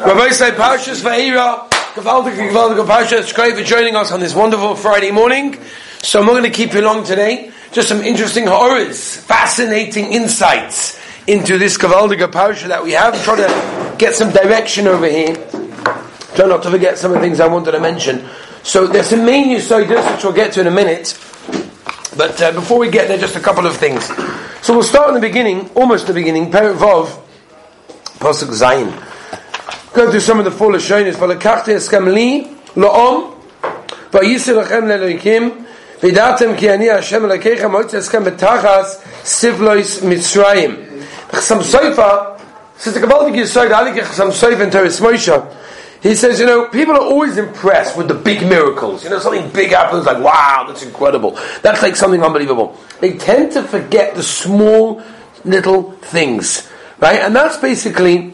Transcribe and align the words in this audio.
Rabbi 0.00 0.30
say 0.30 0.52
Parshas 0.52 1.02
Va'era, 1.02 1.68
Gavaldik 1.68 2.34
Gavaldik 2.34 2.86
Parshas. 2.86 3.20
It's 3.20 3.34
great 3.34 3.54
for 3.54 3.62
joining 3.62 3.96
us 3.96 4.10
on 4.12 4.20
this 4.20 4.34
wonderful 4.34 4.74
Friday 4.74 5.10
morning. 5.10 5.58
So 5.98 6.20
I'm 6.20 6.26
not 6.26 6.32
going 6.32 6.44
to 6.44 6.50
keep 6.50 6.72
you 6.72 6.80
long 6.80 7.04
today. 7.04 7.52
Just 7.72 7.88
some 7.88 8.00
interesting 8.00 8.46
horrors, 8.46 9.18
fascinating 9.18 10.10
insights 10.10 10.98
into 11.26 11.58
this 11.58 11.76
Gavaldik 11.76 12.18
Parsha 12.32 12.68
that 12.68 12.82
we 12.82 12.92
have. 12.92 13.22
Try 13.24 13.36
to 13.36 13.96
get 13.98 14.14
some 14.14 14.30
direction 14.32 14.86
over 14.86 15.06
here. 15.06 15.34
Try 16.34 16.46
not 16.46 16.62
to 16.62 16.70
forget 16.70 16.96
some 16.96 17.12
of 17.12 17.18
the 17.18 17.20
things 17.20 17.38
I 17.38 17.46
wanted 17.46 17.72
to 17.72 17.80
mention. 17.80 18.26
So 18.62 18.86
there's 18.86 19.08
some 19.08 19.26
main 19.26 19.54
Yisoidus, 19.54 20.14
which 20.14 20.24
we'll 20.24 20.32
get 20.32 20.54
to 20.54 20.62
in 20.62 20.66
a 20.66 20.70
minute. 20.70 21.12
But 22.16 22.40
uh, 22.40 22.52
before 22.52 22.78
we 22.78 22.90
get 22.90 23.08
there, 23.08 23.18
just 23.18 23.36
a 23.36 23.40
couple 23.40 23.66
of 23.66 23.76
things. 23.76 24.06
So 24.62 24.72
we'll 24.72 24.82
start 24.82 25.08
in 25.08 25.14
the 25.14 25.20
beginning, 25.20 25.68
almost 25.74 26.06
the 26.06 26.14
beginning, 26.14 26.50
Perik 26.50 26.78
Vov, 26.78 27.22
Pasuk 28.18 28.48
Zayin. 28.48 29.09
Go 29.92 30.10
through 30.10 30.20
some 30.20 30.38
of 30.38 30.44
the 30.44 30.50
full 30.50 30.70
Lashonis. 30.70 31.14
V'lekachti 31.14 31.74
eskem 31.74 32.12
li 32.14 32.44
lo'om 32.74 33.34
v'yisi 34.10 34.54
lachem 34.54 34.86
le'loikim 34.86 35.66
v'datem 36.00 36.56
ki 36.56 36.68
ani 36.68 36.86
Hashem 36.86 37.22
lekechem 37.22 37.70
moitz 37.70 37.94
eskem 37.94 38.24
betachas 38.24 39.00
sivlois 39.22 40.00
Mitzrayim. 40.02 41.04
Chasam 41.30 41.60
Soifa 41.60 42.40
says 42.76 42.94
the 42.94 43.00
Kabbalah 43.00 43.30
Yisoid 43.30 43.72
Ali 43.72 44.00
Chasam 44.00 44.30
Soifa 44.30 44.62
in 44.62 44.70
Teres 44.70 45.00
Moshe 45.00 45.56
he 46.02 46.14
says, 46.14 46.40
you 46.40 46.46
know, 46.46 46.66
people 46.68 46.94
are 46.94 47.02
always 47.02 47.36
impressed 47.36 47.96
with 47.96 48.08
the 48.08 48.14
big 48.14 48.42
miracles. 48.42 49.04
You 49.04 49.10
know, 49.10 49.18
something 49.18 49.50
big 49.50 49.70
happens, 49.70 50.06
like, 50.06 50.22
wow, 50.22 50.64
that's 50.66 50.82
incredible. 50.82 51.38
That's 51.62 51.82
like 51.82 51.94
something 51.94 52.22
unbelievable. 52.22 52.78
They 53.00 53.18
tend 53.18 53.52
to 53.52 53.62
forget 53.62 54.14
the 54.14 54.22
small 54.22 55.02
little 55.44 55.92
things, 55.92 56.70
right? 57.00 57.20
And 57.20 57.36
that's 57.36 57.58
basically 57.58 58.32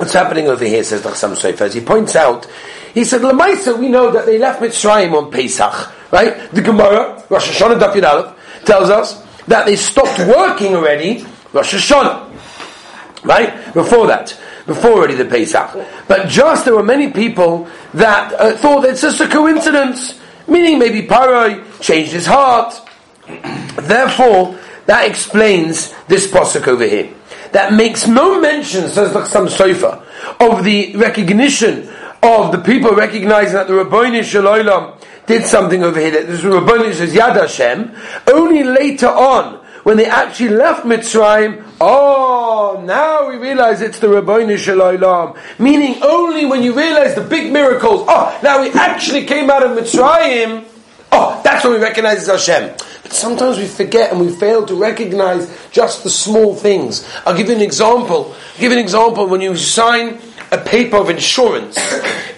What's 0.00 0.14
happening 0.14 0.48
over 0.48 0.64
here, 0.64 0.82
says 0.82 1.02
Nachsam 1.02 1.36
Sefer, 1.36 1.64
as 1.64 1.74
he 1.74 1.82
points 1.82 2.16
out, 2.16 2.46
he 2.94 3.04
said, 3.04 3.20
Lamaisa, 3.20 3.78
we 3.78 3.90
know 3.90 4.10
that 4.10 4.24
they 4.24 4.38
left 4.38 4.62
Mitzrayim 4.62 5.12
on 5.12 5.30
Pesach, 5.30 5.92
right? 6.10 6.50
The 6.52 6.62
Gemara, 6.62 7.22
Rosh 7.28 7.50
Hashanah 7.50 7.78
Daf 7.78 7.92
Yud 7.92 8.08
Aleph, 8.08 8.64
tells 8.64 8.88
us 8.88 9.22
that 9.44 9.66
they 9.66 9.76
stopped 9.76 10.18
working 10.20 10.74
already, 10.74 11.26
Rosh 11.52 11.74
Hashanah, 11.74 13.24
right? 13.24 13.74
Before 13.74 14.06
that, 14.06 14.28
before 14.64 14.92
already 14.92 15.16
the 15.16 15.26
Pesach. 15.26 15.86
But 16.08 16.28
just 16.28 16.64
there 16.64 16.74
were 16.74 16.82
many 16.82 17.12
people 17.12 17.68
that 17.92 18.32
uh, 18.32 18.56
thought 18.56 18.86
it's 18.86 19.02
just 19.02 19.20
a 19.20 19.28
coincidence, 19.28 20.18
meaning 20.48 20.78
maybe 20.78 21.06
Paroi 21.06 21.62
changed 21.82 22.12
his 22.12 22.24
heart. 22.24 22.72
Therefore, 23.76 24.58
that 24.86 25.06
explains 25.06 25.92
this 26.08 26.26
posuk 26.26 26.66
over 26.68 26.86
here 26.86 27.12
that 27.52 27.72
makes 27.72 28.06
no 28.06 28.40
mention, 28.40 28.88
says 28.88 29.12
the 29.12 29.20
Chassam 29.20 29.48
Sofer, 29.48 30.02
of 30.40 30.64
the 30.64 30.96
recognition 30.96 31.88
of 32.22 32.52
the 32.52 32.58
people 32.58 32.92
recognizing 32.92 33.54
that 33.54 33.66
the 33.66 33.74
Rabboni 33.74 34.22
Shalom 34.22 34.98
did 35.26 35.46
something 35.46 35.82
over 35.82 35.98
here, 35.98 36.10
that 36.10 36.26
this 36.26 36.42
Rabboni 36.42 36.92
says 36.92 37.14
Yad 37.14 37.36
Hashem, 37.36 37.94
only 38.32 38.62
later 38.62 39.08
on, 39.08 39.60
when 39.84 39.96
they 39.96 40.06
actually 40.06 40.50
left 40.50 40.84
Mitzrayim, 40.84 41.64
oh, 41.80 42.82
now 42.84 43.28
we 43.28 43.36
realize 43.36 43.80
it's 43.80 43.98
the 43.98 44.08
Rabboni 44.08 44.58
Shalom. 44.58 45.38
Meaning 45.58 46.02
only 46.02 46.44
when 46.44 46.62
you 46.62 46.74
realize 46.76 47.14
the 47.14 47.22
big 47.22 47.50
miracles, 47.50 48.04
oh, 48.06 48.38
now 48.42 48.60
we 48.60 48.70
actually 48.72 49.24
came 49.24 49.50
out 49.50 49.62
of 49.62 49.76
Mitzrayim, 49.78 50.66
oh, 51.12 51.40
that's 51.42 51.64
when 51.64 51.74
we 51.74 51.80
recognize 51.80 52.28
it's 52.28 52.46
Hashem. 52.46 52.76
Sometimes 53.10 53.58
we 53.58 53.66
forget 53.66 54.12
and 54.12 54.20
we 54.20 54.30
fail 54.30 54.64
to 54.66 54.74
recognize 54.74 55.50
just 55.72 56.04
the 56.04 56.10
small 56.10 56.54
things. 56.54 57.06
I'll 57.26 57.36
give 57.36 57.48
you 57.48 57.56
an 57.56 57.60
example. 57.60 58.34
I'll 58.54 58.60
give 58.60 58.70
you 58.70 58.78
an 58.78 58.84
example. 58.84 59.26
When 59.26 59.40
you 59.40 59.56
sign 59.56 60.20
a 60.52 60.58
paper 60.58 60.96
of 60.96 61.10
insurance, 61.10 61.76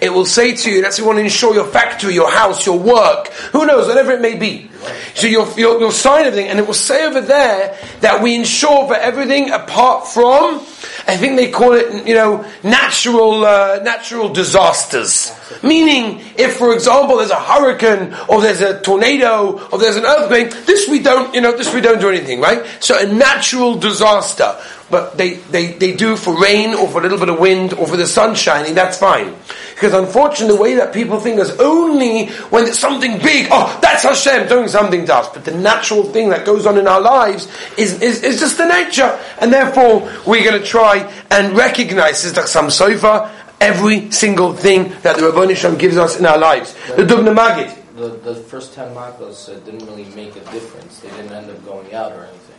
it 0.01 0.11
will 0.11 0.25
say 0.25 0.55
to 0.55 0.71
you, 0.71 0.81
that's 0.81 0.97
you 0.97 1.05
want 1.05 1.17
to 1.17 1.23
insure 1.23 1.53
your 1.53 1.65
factory, 1.67 2.13
your 2.13 2.29
house, 2.29 2.65
your 2.65 2.77
work, 2.77 3.29
who 3.51 3.65
knows, 3.65 3.87
whatever 3.87 4.11
it 4.11 4.21
may 4.21 4.35
be. 4.35 4.69
So 5.13 5.27
you'll, 5.27 5.51
you'll, 5.57 5.79
you'll 5.79 5.91
sign 5.91 6.25
everything, 6.25 6.49
and 6.49 6.59
it 6.59 6.65
will 6.67 6.73
say 6.73 7.05
over 7.05 7.21
there 7.21 7.77
that 8.01 8.21
we 8.21 8.35
insure 8.35 8.87
for 8.87 8.95
everything 8.95 9.51
apart 9.51 10.07
from, 10.07 10.65
I 11.05 11.17
think 11.17 11.35
they 11.35 11.51
call 11.51 11.73
it, 11.73 12.07
you 12.07 12.15
know, 12.15 12.45
natural, 12.63 13.45
uh, 13.45 13.79
natural 13.83 14.29
disasters. 14.29 15.31
Meaning, 15.61 16.21
if 16.37 16.55
for 16.55 16.73
example 16.73 17.17
there's 17.17 17.29
a 17.29 17.39
hurricane, 17.39 18.15
or 18.29 18.41
there's 18.41 18.61
a 18.61 18.79
tornado, 18.79 19.59
or 19.69 19.79
there's 19.79 19.97
an 19.97 20.05
earthquake, 20.05 20.51
this 20.65 20.87
we 20.87 20.99
don't, 20.99 21.33
you 21.35 21.41
know, 21.41 21.55
this 21.55 21.73
we 21.73 21.81
don't 21.81 21.99
do 21.99 22.09
anything, 22.09 22.39
right? 22.39 22.65
So 22.79 22.97
a 22.97 23.05
natural 23.05 23.75
disaster 23.75 24.55
but 24.93 25.17
they, 25.17 25.33
they, 25.49 25.71
they 25.71 25.95
do 25.95 26.15
for 26.15 26.39
rain 26.39 26.75
or 26.75 26.87
for 26.87 26.99
a 26.99 27.01
little 27.01 27.17
bit 27.17 27.27
of 27.27 27.39
wind 27.39 27.73
or 27.73 27.87
for 27.87 27.97
the 27.97 28.05
sun 28.05 28.35
shining, 28.35 28.75
that's 28.75 28.95
fine. 28.95 29.33
Because 29.83 30.01
unfortunately, 30.01 30.55
the 30.55 30.61
way 30.61 30.75
that 30.75 30.93
people 30.93 31.19
think 31.19 31.41
is 31.41 31.51
only 31.59 32.27
when 32.51 32.63
it's 32.63 32.79
something 32.79 33.17
big, 33.17 33.49
oh, 33.51 33.77
that's 33.81 34.03
Hashem 34.03 34.47
doing 34.47 34.69
something 34.69 35.05
to 35.05 35.13
us. 35.13 35.27
But 35.27 35.43
the 35.43 35.51
natural 35.51 36.03
thing 36.03 36.29
that 36.29 36.45
goes 36.45 36.65
on 36.65 36.77
in 36.77 36.87
our 36.87 37.01
lives 37.01 37.49
is, 37.77 38.01
is, 38.01 38.23
is 38.23 38.39
just 38.39 38.57
the 38.57 38.65
nature. 38.65 39.19
And 39.41 39.51
therefore, 39.51 40.09
we're 40.25 40.49
going 40.49 40.57
to 40.57 40.65
try 40.65 40.99
and 41.29 41.57
recognize, 41.57 42.23
as 42.23 42.49
some 42.49 42.69
sofa, 42.69 43.29
every 43.59 44.09
single 44.09 44.53
thing 44.53 44.93
that 45.01 45.17
the 45.17 45.55
Shem 45.55 45.77
gives 45.77 45.97
us 45.97 46.17
in 46.17 46.25
our 46.25 46.37
lives. 46.37 46.73
The 46.95 47.03
Dubna 47.03 47.35
Magid. 47.35 47.77
The, 47.97 48.07
the 48.07 48.35
first 48.35 48.73
10 48.75 48.95
makos 48.95 49.49
uh, 49.49 49.59
didn't 49.65 49.85
really 49.85 50.05
make 50.15 50.33
a 50.37 50.51
difference. 50.51 51.01
They 51.01 51.09
didn't 51.09 51.33
end 51.33 51.51
up 51.51 51.65
going 51.65 51.93
out 51.93 52.13
or 52.13 52.23
anything. 52.23 52.52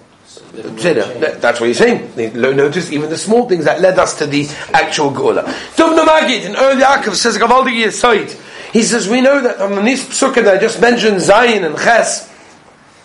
That's 0.55 1.61
what 1.61 1.67
he's 1.67 1.79
saying. 1.79 2.13
Notice 2.17 2.91
even 2.93 3.11
the 3.11 3.19
small 3.19 3.49
things 3.49 3.65
that 3.65 3.81
led 3.81 3.99
us 3.99 4.19
to 4.19 4.27
the 4.27 4.49
actual 4.73 5.11
Gula. 5.11 5.43
Dubna 5.43 6.05
Magid 6.05 6.45
in 6.47 6.53
Ohel 6.55 6.81
Yaakov 6.81 7.15
says 7.15 7.37
Gavaldi. 7.39 8.33
He 8.73 8.83
says 8.83 9.09
we 9.09 9.21
know 9.21 9.41
that 9.41 9.61
um, 9.61 9.73
on 9.73 9.77
the 9.77 9.83
Nis 9.83 10.05
Psukkah 10.05 10.43
that 10.45 10.57
I 10.57 10.59
just 10.59 10.81
mentioned 10.81 11.21
Zion 11.21 11.65
and 11.65 11.77
Ches 11.77 12.31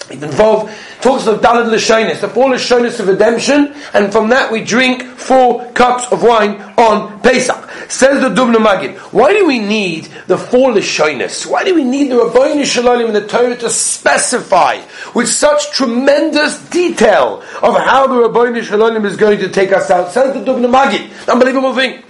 it 0.09 0.23
involved 0.23 0.73
talks 1.01 1.27
of 1.27 1.39
Dalad 1.39 1.69
Lashonis, 1.69 2.21
the 2.21 2.29
four 2.29 2.49
Lashonis 2.49 2.99
of 2.99 3.07
redemption, 3.07 3.75
and 3.93 4.11
from 4.11 4.29
that 4.29 4.51
we 4.51 4.63
drink 4.63 5.03
four 5.03 5.71
cups 5.73 6.11
of 6.11 6.23
wine 6.23 6.59
on 6.77 7.21
Pesach. 7.21 7.68
Says 7.89 8.21
the 8.21 8.29
Dubna 8.29 8.57
Magid, 8.57 8.99
why 9.11 9.33
do 9.33 9.47
we 9.47 9.57
need 9.57 10.05
the 10.27 10.37
four 10.37 10.71
Lashonis? 10.71 11.49
Why 11.49 11.63
do 11.63 11.73
we 11.73 11.83
need 11.83 12.11
the 12.11 12.17
Rabbeinu 12.17 12.63
Shalom 12.63 13.01
in 13.07 13.13
the 13.13 13.27
Torah 13.27 13.57
to 13.57 13.69
specify 13.71 14.79
with 15.15 15.27
such 15.27 15.71
tremendous 15.71 16.63
detail 16.69 17.41
of 17.63 17.75
how 17.75 18.05
the 18.05 18.13
Rabbeinu 18.13 18.61
Shalom 18.61 19.03
is 19.07 19.17
going 19.17 19.39
to 19.39 19.49
take 19.49 19.71
us 19.71 19.89
out? 19.89 20.11
Says 20.11 20.35
the 20.35 20.39
Dubna 20.39 20.71
Magid, 20.71 21.27
unbelievable 21.27 21.73
thing. 21.73 22.03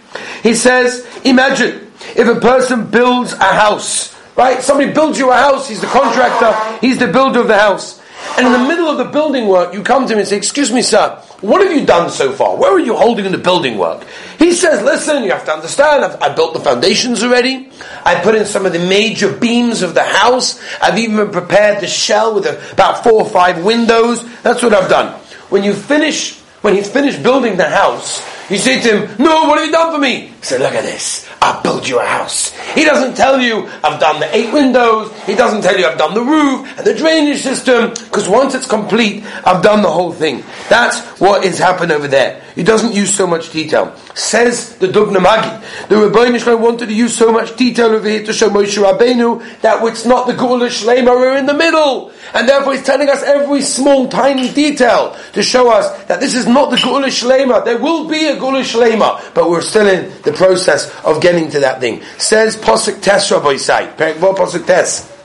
He 0.44 0.54
says, 0.54 1.08
imagine 1.24 1.92
if 2.14 2.28
a 2.28 2.42
person 2.42 2.92
builds 2.92 3.32
a 3.32 3.38
house, 3.38 4.14
right? 4.36 4.62
Somebody 4.62 4.92
builds 4.92 5.18
you 5.18 5.32
a 5.32 5.36
house, 5.36 5.70
he's 5.70 5.80
the 5.80 5.88
contractor, 5.88 6.54
he's 6.82 6.98
the 6.98 7.08
builder 7.08 7.40
of 7.40 7.48
the 7.48 7.58
house. 7.58 8.02
And 8.38 8.48
in 8.48 8.52
the 8.52 8.68
middle 8.68 8.90
of 8.90 8.98
the 8.98 9.06
building 9.06 9.48
work, 9.48 9.74
you 9.74 9.82
come 9.84 10.08
to 10.08 10.14
him 10.14 10.20
and 10.20 10.28
say, 10.28 10.36
Excuse 10.36 10.74
me, 10.74 10.82
sir, 10.82 11.22
what 11.42 11.66
have 11.66 11.76
you 11.76 11.86
done 11.86 12.10
so 12.10 12.34
far? 12.34 12.58
Where 12.58 12.72
are 12.72 12.80
you 12.80 12.96
holding 12.96 13.26
in 13.26 13.32
the 13.32 13.38
building 13.38 13.78
work? 13.78 14.06
He 14.38 14.54
says, 14.54 14.82
Listen, 14.82 15.24
you 15.24 15.32
have 15.32 15.46
to 15.46 15.54
understand, 15.54 16.04
I've, 16.04 16.22
I 16.22 16.34
built 16.34 16.54
the 16.54 16.60
foundations 16.60 17.24
already. 17.24 17.72
I 18.04 18.22
put 18.22 18.36
in 18.36 18.46
some 18.46 18.66
of 18.66 18.74
the 18.74 18.80
major 18.80 19.32
beams 19.32 19.82
of 19.82 19.94
the 19.94 20.04
house. 20.04 20.62
I've 20.82 20.98
even 20.98 21.32
prepared 21.32 21.82
the 21.82 21.88
shell 21.88 22.36
with 22.36 22.46
a, 22.46 22.72
about 22.74 23.04
four 23.04 23.22
or 23.22 23.30
five 23.30 23.64
windows. 23.64 24.24
That's 24.42 24.62
what 24.62 24.74
I've 24.74 24.90
done. 24.90 25.18
When 25.50 25.64
you 25.64 25.74
finish, 25.74 26.38
when 26.62 26.76
he's 26.76 26.92
finished 26.92 27.24
building 27.24 27.58
the 27.58 27.70
house, 27.70 28.22
you 28.50 28.58
say 28.58 28.82
to 28.82 29.06
him, 29.06 29.24
No, 29.24 29.46
what 29.46 29.60
have 29.60 29.68
you 29.68 29.72
done 29.72 29.94
for 29.94 30.00
me? 30.00 30.34
Said, 30.42 30.62
Look 30.62 30.74
at 30.74 30.84
this. 30.84 31.28
I'll 31.42 31.62
build 31.62 31.88
you 31.88 32.00
a 32.00 32.06
house. 32.06 32.52
He 32.74 32.84
doesn't 32.84 33.16
tell 33.16 33.42
you, 33.42 33.68
I've 33.84 34.00
done 34.00 34.20
the 34.20 34.36
eight 34.36 34.54
windows. 34.54 35.12
He 35.24 35.36
doesn't 35.36 35.62
tell 35.62 35.78
you, 35.78 35.86
I've 35.86 35.98
done 35.98 36.14
the 36.14 36.22
roof 36.22 36.78
and 36.78 36.86
the 36.86 36.94
drainage 36.94 37.42
system. 37.42 37.90
Because 37.90 38.28
once 38.28 38.56
it's 38.56 38.68
complete, 38.68 39.24
I've 39.46 39.64
done 39.64 39.82
the 39.82 39.92
whole 39.92 40.12
thing. 40.12 40.44
That's 40.70 41.00
what 41.20 41.44
has 41.44 41.60
happened 41.60 41.92
over 41.92 42.08
there. 42.08 42.42
He 42.56 42.64
doesn't 42.64 42.94
use 42.94 43.16
so 43.16 43.26
much 43.26 43.52
detail. 43.52 43.96
Says 44.16 44.76
the 44.80 44.88
Dubna 44.88 45.18
Magid. 45.18 45.88
The 45.88 45.96
Rabbi 45.96 46.54
wanted 46.56 46.88
to 46.88 46.94
use 46.94 47.16
so 47.16 47.32
much 47.32 47.56
detail 47.56 47.88
over 47.88 48.08
here 48.08 48.26
to 48.26 48.34
show 48.34 48.50
Moshe 48.50 48.78
Rabbeinu 48.84 49.62
that 49.62 49.82
it's 49.86 50.06
not 50.06 50.28
the 50.28 50.34
Gula 50.34 50.68
Shlema, 50.68 51.16
we're 51.16 51.38
in 51.38 51.46
the 51.46 51.54
middle. 51.54 52.12
And 52.34 52.50
therefore 52.50 52.74
he's 52.74 52.84
telling 52.84 53.08
us 53.08 53.24
every 53.24 53.62
small, 53.62 54.10
tiny 54.10 54.52
detail 54.52 55.16
to 55.34 55.42
show 55.42 55.72
us 55.72 56.04
that 56.06 56.20
this 56.20 56.36
is 56.36 56.48
not 56.48 56.70
the 56.70 56.78
Gula 56.78 57.08
Shlema. 57.08 57.64
There 57.64 57.78
will 57.78 58.10
be 58.10 58.28
a 58.28 58.38
Gula 58.38 58.60
Shlema, 58.60 59.34
but 59.34 59.50
we're 59.50 59.62
still 59.62 59.88
in 59.88 60.12
the 60.24 60.29
process 60.32 60.94
of 61.04 61.22
getting 61.22 61.50
to 61.52 61.60
that 61.62 61.80
thing. 61.80 62.02
Says 62.18 62.56
Posuk 62.58 63.02
Tes 63.02 63.32
Rabbi 63.32 63.58
Sai. 63.58 63.88
Posuk 63.88 64.66
Tes. 64.66 65.16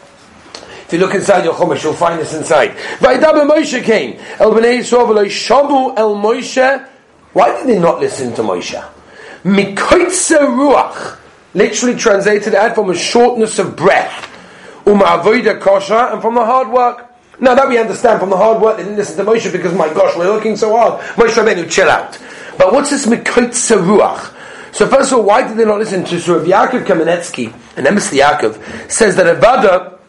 If 0.87 0.93
you 0.93 0.99
look 0.99 1.15
inside 1.15 1.45
your 1.45 1.55
Chumash, 1.55 1.83
you'll 1.83 1.95
find 1.95 2.21
this 2.21 2.35
inside. 2.35 2.77
Moshe 3.01 3.83
came. 3.83 4.21
El 4.39 4.53
Bnei 4.53 4.81
Yisrael 4.81 5.27
Shamu 5.27 5.97
El 5.97 6.15
Moshe 6.17 6.89
why 7.35 7.51
did 7.59 7.67
they 7.67 7.81
not 7.81 8.01
listen 8.01 8.33
to 8.35 8.43
Moshe? 8.43 8.81
Mikoitze 9.43 10.39
ruach, 10.39 11.19
literally 11.53 11.97
translated 11.97 12.55
out 12.55 12.77
from 12.77 12.91
a 12.91 12.95
shortness 12.95 13.59
of 13.59 13.77
breath. 13.77 14.31
Uma'avoida 14.87 15.61
kosha, 15.61 16.13
and 16.13 16.23
from 16.23 16.37
the 16.37 16.45
hard 16.45 16.69
work. 16.69 17.11
Now 17.41 17.57
that 17.57 17.69
we 17.69 17.77
understand 17.77 18.21
from 18.21 18.31
the 18.31 18.37
hard 18.37 18.63
work, 18.63 18.77
they 18.77 18.85
didn't 18.85 18.99
listen 18.99 19.17
to 19.17 19.31
Moshe 19.31 19.51
because, 19.51 19.75
my 19.75 19.93
gosh, 19.93 20.17
we're 20.17 20.33
working 20.33 20.57
so 20.57 20.77
hard. 20.77 21.01
Moshe 21.17 21.35
Rabbeinu, 21.35 21.69
chill 21.69 21.91
out. 21.91 22.17
But 22.57 22.73
what's 22.73 22.91
this 22.91 23.07
mikoitze 23.07 23.77
ruach? 23.83 24.33
So 24.75 24.89
first 24.89 25.13
of 25.13 25.19
all, 25.19 25.25
why 25.25 25.47
did 25.47 25.57
they 25.57 25.65
not 25.65 25.79
listen 25.79 26.05
to 26.05 26.21
so 26.21 26.37
Rav 26.37 26.49
Yaakov 26.49 26.85
Kamenetsky 26.85 27.47
and 27.77 27.87
Emes 27.87 28.11
L'Yaakov 28.11 28.91
says 28.91 29.15
that 29.15 29.41
Avada, 29.41 30.01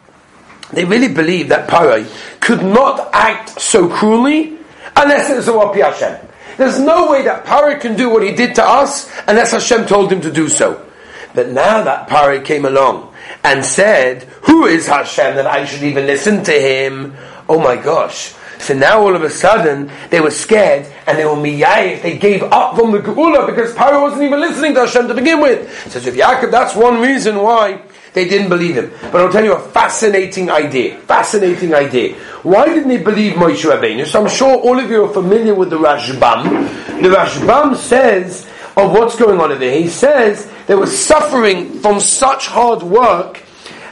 they 0.72 0.84
really 0.84 1.06
believe 1.06 1.50
that 1.50 1.68
Parai 1.68 2.04
could 2.40 2.64
not 2.64 3.10
act 3.12 3.60
so 3.60 3.88
cruelly 3.88 4.58
unless 4.96 5.30
it 5.30 5.36
was 5.36 5.46
a 5.46 5.82
Hashem. 5.84 6.28
There's 6.56 6.80
no 6.80 7.12
way 7.12 7.22
that 7.22 7.44
Parai 7.44 7.80
can 7.80 7.94
do 7.94 8.10
what 8.10 8.24
he 8.24 8.32
did 8.32 8.56
to 8.56 8.64
us 8.64 9.08
unless 9.28 9.52
Hashem 9.52 9.86
told 9.86 10.12
him 10.12 10.22
to 10.22 10.32
do 10.32 10.48
so. 10.48 10.84
But 11.32 11.50
now 11.50 11.84
that 11.84 12.08
Parai 12.08 12.44
came 12.44 12.64
along 12.64 13.14
and 13.44 13.64
said, 13.64 14.24
Who 14.46 14.64
is 14.66 14.88
Hashem 14.88 15.36
that 15.36 15.46
I 15.46 15.64
should 15.64 15.84
even 15.84 16.06
listen 16.06 16.42
to 16.42 16.52
him? 16.52 17.14
Oh 17.48 17.60
my 17.60 17.76
gosh. 17.76 18.34
So 18.58 18.74
now 18.74 19.00
all 19.00 19.14
of 19.14 19.22
a 19.22 19.30
sudden 19.30 19.90
they 20.10 20.20
were 20.20 20.30
scared 20.30 20.86
and 21.06 21.18
they 21.18 21.24
were 21.24 21.32
miyayif. 21.32 22.02
They 22.02 22.18
gave 22.18 22.42
up 22.42 22.76
from 22.76 22.92
the 22.92 22.98
Geula 22.98 23.46
because 23.46 23.72
Paro 23.74 24.02
wasn't 24.02 24.22
even 24.22 24.40
listening 24.40 24.74
to 24.74 24.80
Hashem 24.80 25.08
to 25.08 25.14
begin 25.14 25.40
with. 25.40 25.90
Says 25.90 26.06
if 26.06 26.14
Yaakov, 26.14 26.50
that's 26.50 26.74
one 26.74 27.00
reason 27.00 27.36
why 27.36 27.80
they 28.14 28.26
didn't 28.26 28.48
believe 28.48 28.76
him. 28.76 28.90
But 29.12 29.16
I'll 29.16 29.30
tell 29.30 29.44
you 29.44 29.54
a 29.54 29.60
fascinating 29.60 30.50
idea. 30.50 30.98
Fascinating 31.00 31.74
idea. 31.74 32.14
Why 32.42 32.64
didn't 32.64 32.88
they 32.88 33.02
believe 33.02 33.34
Moshe 33.34 33.70
Rabbeinu? 33.70 34.06
So 34.06 34.22
I'm 34.22 34.28
sure 34.28 34.56
all 34.56 34.78
of 34.78 34.90
you 34.90 35.04
are 35.04 35.12
familiar 35.12 35.54
with 35.54 35.70
the 35.70 35.78
Rashbam. 35.78 37.02
The 37.02 37.08
Rashbam 37.08 37.76
says 37.76 38.48
of 38.76 38.92
what's 38.92 39.16
going 39.16 39.40
on 39.40 39.50
over 39.50 39.60
there. 39.60 39.78
He 39.78 39.88
says 39.88 40.50
they 40.66 40.74
were 40.74 40.86
suffering 40.86 41.80
from 41.80 42.00
such 42.00 42.46
hard 42.46 42.82
work 42.82 43.42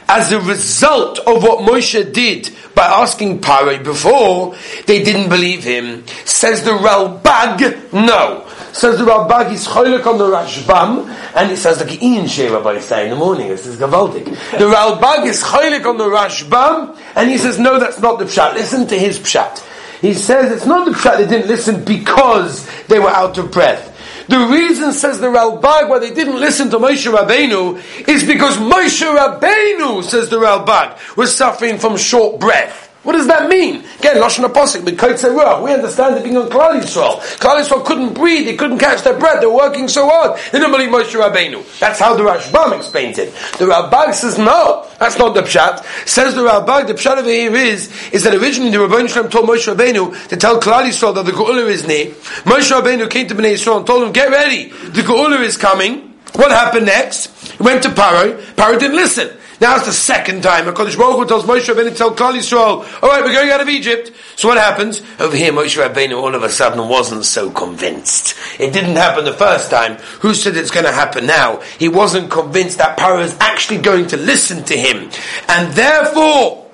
as 0.09 0.33
a 0.33 0.41
result 0.41 1.19
of 1.21 1.43
what 1.43 1.61
Moshe 1.61 2.13
did 2.13 2.47
by 2.75 2.87
asking 2.87 3.41
Pare 3.41 3.83
before, 3.83 4.57
they 4.87 5.03
didn't 5.03 5.29
believe 5.29 5.65
him. 5.65 6.07
Says 6.25 6.65
the 6.65 6.73
Ralbag, 6.73 7.93
no. 7.93 8.47
Says 8.73 8.99
the 8.99 9.05
Ralbag, 9.05 9.51
he's 9.51 9.67
choylek 9.67 10.05
on 10.07 10.19
the 10.19 10.25
Rashbam, 10.25 11.09
and 11.37 11.51
he 11.51 11.57
says 11.57 11.81
like 11.81 12.03
Ian 12.03 12.25
Sheva 12.25 12.63
by 12.63 12.81
say 12.81 13.05
in 13.05 13.11
the 13.11 13.17
morning, 13.17 13.49
this 13.49 13.67
is 13.67 13.79
Gavaldik. 13.79 14.25
The 14.25 14.65
Ralbag 14.65 15.27
is 15.27 15.43
choylek 15.43 15.87
on 15.87 15.97
the 15.97 16.05
Rashbam, 16.05 16.99
and 17.15 17.31
he 17.31 17.39
says, 17.39 17.59
no, 17.59 17.79
that's 17.79 18.01
not 18.01 18.19
the 18.19 18.25
Pshat. 18.25 18.55
Listen 18.55 18.87
to 18.89 18.99
his 18.99 19.19
Pshat. 19.19 19.65
He 20.01 20.13
says 20.13 20.53
it's 20.53 20.67
not 20.67 20.85
the 20.85 20.91
Pshat, 20.91 21.19
they 21.19 21.27
didn't 21.27 21.47
listen 21.47 21.85
because 21.85 22.69
they 22.89 22.99
were 22.99 23.11
out 23.11 23.39
of 23.39 23.53
breath. 23.53 23.94
The 24.29 24.39
reason, 24.39 24.93
says 24.93 25.21
the 25.21 25.27
Ralbag, 25.27 25.89
why 25.89 25.99
they 25.99 26.13
didn't 26.13 26.41
listen 26.41 26.71
to 26.71 26.79
Moshe 26.79 27.13
Rabbeinu 27.13 28.09
is 28.09 28.25
because 28.25 28.57
Moshe 28.57 29.05
Rabbeinu, 29.05 30.03
says 30.03 30.31
the 30.31 30.37
Ralbag, 30.37 31.17
was 31.17 31.35
suffering 31.35 31.79
from 31.79 31.97
short 31.97 32.41
breath. 32.41 32.84
What 33.05 33.13
does 33.13 33.27
that 33.27 33.51
mean? 33.51 33.85
Again, 33.99 34.17
Lashon 34.17 34.45
Apostle, 34.45 34.83
we 34.83 35.73
understand 35.73 36.17
it 36.17 36.25
being 36.25 36.39
on 36.39 36.49
Klal 36.49 36.81
Yisrael. 36.81 37.21
Klal 37.39 37.63
Yisrael 37.63 37.85
couldn't 37.85 38.15
breathe, 38.15 38.47
they 38.47 38.57
couldn't 38.57 38.79
catch 38.79 39.03
their 39.03 39.19
breath, 39.19 39.41
they 39.41 39.47
were 39.47 39.55
working 39.55 39.89
so 39.89 40.09
hard. 40.09 40.41
They 40.51 40.59
didn't 40.59 40.73
believe 40.73 40.89
Moshe 40.89 41.15
Rabbeinu. 41.15 41.79
That's 41.79 42.01
how 42.01 42.17
the 42.17 42.23
Rashbam 42.23 42.77
explains 42.77 43.19
it. 43.19 43.35
The 43.59 43.67
Ralbag 43.67 44.15
says, 44.15 44.39
no, 44.39 44.89
that's 44.99 45.19
not 45.19 45.35
the 45.35 45.43
Pshat. 45.43 45.85
Says 46.09 46.35
the 46.35 46.41
Ralbag, 46.41 46.87
the 46.87 46.95
Pshat 46.95 47.19
over 47.19 47.29
here 47.29 47.55
is, 47.55 47.93
is 48.11 48.25
that 48.25 48.35
originally 48.35 48.71
the 48.71 48.79
Rabbeinu 48.79 49.11
Shalom 49.11 49.31
told 49.31 49.49
Moshe 49.51 49.73
Rabbeinu 49.73 50.29
to 50.29 50.37
tell 50.39 50.59
Klal 50.59 50.85
Yisrael 50.85 51.15
that 51.15 51.27
the 51.27 51.33
Geula 51.33 51.69
is 51.69 51.87
near. 51.87 52.07
Moshe 52.45 52.73
Rabbeinu 52.73 53.11
came 53.11 53.29
to 53.29 53.35
Bnei 53.35 53.53
Yisrael 53.53 53.77
and 53.77 53.87
told 53.87 54.03
him, 54.03 54.13
get 54.13 54.31
ready, 54.31 54.71
the 54.71 55.03
Geula 55.03 55.41
is 55.41 55.59
coming. 55.59 56.15
What 56.37 56.51
happened 56.51 56.87
next? 56.87 57.27
He 57.53 57.63
went 57.63 57.83
to 57.85 57.91
Paro. 57.91 58.41
Paro 58.55 58.79
didn't 58.81 58.97
listen. 58.97 59.31
Now 59.61 59.77
it's 59.77 59.87
the 59.87 59.93
second 59.93 60.43
time. 60.43 60.65
HaKadosh 60.65 60.99
Baruch 60.99 61.17
Hu 61.17 61.27
tells 61.27 61.45
Moshe 61.45 61.73
Rabbeinu 61.73 61.91
to 61.91 61.95
tell 61.95 62.15
Klal 62.15 62.35
Yisrael, 62.35 63.03
all 63.03 63.09
right, 63.09 63.23
we're 63.23 63.33
going 63.33 63.51
out 63.51 63.61
of 63.61 63.69
Egypt. 63.69 64.13
So 64.37 64.49
what 64.49 64.59
happens? 64.59 65.01
Over 65.21 65.37
here, 65.37 65.53
Moshe 65.53 65.81
Rabbeinu 65.81 66.21
all 66.21 66.35
of 66.35 66.43
a 66.43 66.51
sudden 66.51 66.89
wasn't 66.89 67.25
so 67.25 67.51
convinced. 67.51 68.35
It 68.59 68.73
didn't 68.73 68.97
happen 68.97 69.25
the 69.25 69.33
first 69.33 69.71
time. 69.71 69.97
Who 70.21 70.35
said 70.35 70.57
it's 70.57 70.71
going 70.71 70.87
to 70.87 70.93
happen 70.93 71.27
now? 71.27 71.61
He 71.79 71.89
wasn't 71.89 72.31
convinced 72.31 72.79
that 72.79 72.99
Paro 72.99 73.23
is 73.23 73.37
actually 73.41 73.81
going 73.81 74.09
to 74.09 74.17
listen 74.17 74.65
to 74.65 74.77
him. 74.77 75.11
And 75.49 75.73
therefore, 75.75 76.71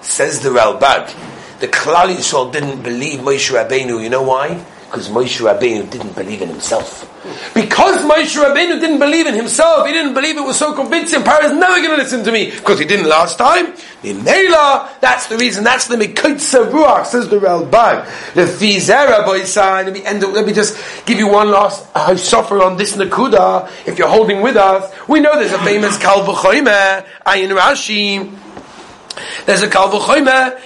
says 0.00 0.40
the 0.40 0.50
Ralbag, 0.50 1.14
the 1.60 1.68
Klal 1.68 2.14
Yisrael 2.14 2.52
didn't 2.52 2.82
believe 2.82 3.20
Moshe 3.20 3.52
Rabbeinu. 3.52 4.02
You 4.02 4.10
know 4.10 4.22
why? 4.22 4.64
Because 4.94 5.08
Moshe 5.08 5.40
Rabbeinu 5.44 5.90
didn't 5.90 6.14
believe 6.14 6.40
in 6.40 6.48
himself. 6.48 7.10
Because 7.52 8.00
Moshe 8.02 8.40
Rabbeinu 8.40 8.80
didn't 8.80 9.00
believe 9.00 9.26
in 9.26 9.34
himself, 9.34 9.88
he 9.88 9.92
didn't 9.92 10.14
believe 10.14 10.36
it 10.36 10.44
was 10.44 10.56
so 10.56 10.72
convincing, 10.72 11.24
Pharaoh 11.24 11.46
is 11.46 11.52
never 11.52 11.78
going 11.78 11.90
to 11.90 11.96
listen 11.96 12.22
to 12.22 12.30
me, 12.30 12.52
because 12.52 12.78
he 12.78 12.84
didn't 12.84 13.08
last 13.08 13.36
time. 13.36 13.72
Mimela, 14.04 14.88
that's 15.00 15.26
the 15.26 15.36
reason, 15.36 15.64
that's 15.64 15.88
the 15.88 15.96
Mikutza 15.96 16.70
Ruach, 16.70 17.06
says 17.06 17.28
the 17.28 17.40
Ralbag. 17.40 18.04
The 18.34 18.42
Fizera 18.42 19.24
Boisan, 19.24 19.86
let 19.86 19.92
me 19.92 20.04
end 20.04 20.22
let 20.22 20.46
me 20.46 20.52
just 20.52 20.78
give 21.06 21.18
you 21.18 21.26
one 21.26 21.50
last 21.50 21.88
uh, 21.96 22.14
suffer 22.16 22.62
on 22.62 22.76
this 22.76 22.96
Nakuda, 22.96 23.68
if 23.88 23.98
you're 23.98 24.06
holding 24.06 24.42
with 24.42 24.56
us. 24.56 24.94
We 25.08 25.18
know 25.18 25.36
there's 25.36 25.50
a 25.50 25.58
famous 25.64 25.98
Kal 25.98 26.24
V'choyme, 26.24 27.04
Ayin 27.26 27.58
Rashi, 27.58 28.32
there's 29.46 29.62
a 29.62 29.68
Kal 29.68 29.90
V'choyme 29.90 30.24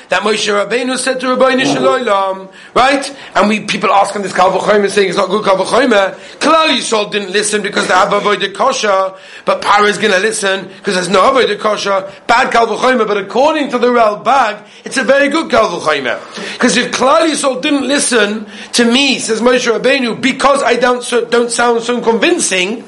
that 0.09 0.23
Moshe 0.23 0.49
Rabbeinu 0.49 0.97
said 0.97 1.21
to 1.21 1.27
Rabbeinu 1.27 1.63
mm. 1.63 1.75
Shalom, 1.75 2.49
right? 2.75 3.17
And 3.35 3.49
we 3.49 3.61
people 3.61 3.91
ask 3.91 4.15
him 4.15 4.23
this 4.23 4.33
Kal 4.33 4.53
V'choyme 4.53 4.89
saying 4.89 5.09
it's 5.09 5.17
not 5.17 5.29
good 5.29 5.45
Kal 5.45 5.57
V'choyme. 5.57 6.15
Klal 6.39 6.69
Yisrael 6.69 7.11
didn't 7.11 7.33
listen 7.33 7.63
because 7.63 7.89
they 7.89 7.95
have 7.95 8.13
avoided 8.13 8.55
kosher, 8.55 9.15
but 9.45 9.63
Paro 9.63 9.89
is 9.89 9.99
going 9.99 10.13
to 10.13 10.21
listen 10.21 10.69
because 10.69 10.95
there's 10.95 11.09
no 11.09 11.29
avoided 11.29 11.59
kosher. 11.59 12.13
Bad 12.27 12.53
Kal 12.53 12.67
V'choyme, 12.67 13.07
but 13.07 13.17
according 13.17 13.71
to 13.71 13.79
the 13.79 13.89
Ralbag, 13.89 14.67
it's 14.85 14.97
a 14.97 15.05
very 15.05 15.29
good 15.29 15.51
Kal 15.51 15.81
V'choyme. 15.81 16.19
Because 16.55 16.77
if 16.77 16.93
Klal 16.93 17.29
Yisrael 17.29 17.61
didn't 17.61 17.87
listen 17.87 18.47
to 18.73 18.85
me, 18.85 19.19
says 19.19 19.41
Moshe 19.41 19.71
Rabbeinu, 19.71 20.21
because 20.21 20.63
I 20.63 20.77
don't 20.77 21.03
so, 21.03 21.25
don't 21.25 21.51
sound 21.51 21.83
so 21.83 22.01
convincing 22.01 22.85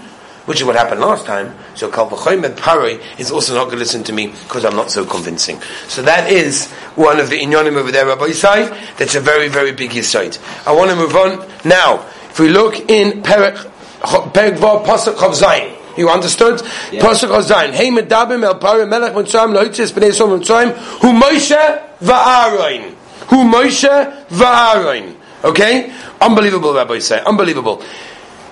which 0.51 0.59
is 0.61 0.67
what 0.67 0.75
happened 0.75 1.01
last 1.01 1.27
time. 1.27 1.55
So 1.77 1.89
Kal 1.89 2.11
Paroi 2.11 3.01
is 3.21 3.31
also 3.31 3.55
not 3.55 3.67
going 3.67 3.77
to 3.77 3.79
listen 3.79 4.03
to 4.03 4.13
me 4.13 4.35
because 4.43 4.65
I'm 4.65 4.75
not 4.75 4.91
so 4.91 5.07
convincing. 5.07 5.61
So 5.87 6.03
that 6.03 6.29
is 6.29 6.67
one 6.97 7.21
of 7.21 7.31
the 7.31 7.39
inyonim 7.39 7.77
over 7.77 7.93
there, 7.93 8.05
Rabbi 8.05 8.31
Isai. 8.31 8.97
That's 8.97 9.15
a 9.15 9.21
very, 9.21 9.47
very 9.47 9.71
big 9.71 9.93
yisoid. 9.93 10.41
I 10.67 10.73
want 10.73 10.91
to 10.91 10.97
move 10.97 11.15
on 11.15 11.49
now. 11.65 12.05
If 12.31 12.41
we 12.41 12.49
look 12.49 12.91
in 12.91 13.23
Perek 13.23 13.59
Perek 14.01 14.57
Vav 14.57 14.85
Pasuk 14.85 15.15
Chav 15.15 15.41
Zayin. 15.41 15.77
You 15.97 16.09
understood? 16.09 16.63
Yeah. 16.91 17.01
Pasuk 17.01 17.29
Chav 17.29 17.45
Zayin. 17.45 17.71
Hey 17.71 17.93
medabim 17.93 18.43
el 18.43 18.59
Paroi 18.59 18.89
melech 18.89 19.13
mitzrayim 19.13 19.55
loitzis 19.55 19.93
b'nei 19.93 20.13
som 20.13 20.31
mitzrayim 20.31 20.73
hu 20.73 21.13
Moshe 21.13 21.83
va'aroin. 22.01 22.93
Hu 23.29 23.37
Moshe 23.45 24.27
va'aroin. 24.31 25.15
Okay? 25.45 25.93
Unbelievable, 26.21 26.75
Rabbi 26.75 26.95
Isai. 26.95 27.25
Unbelievable. 27.25 27.83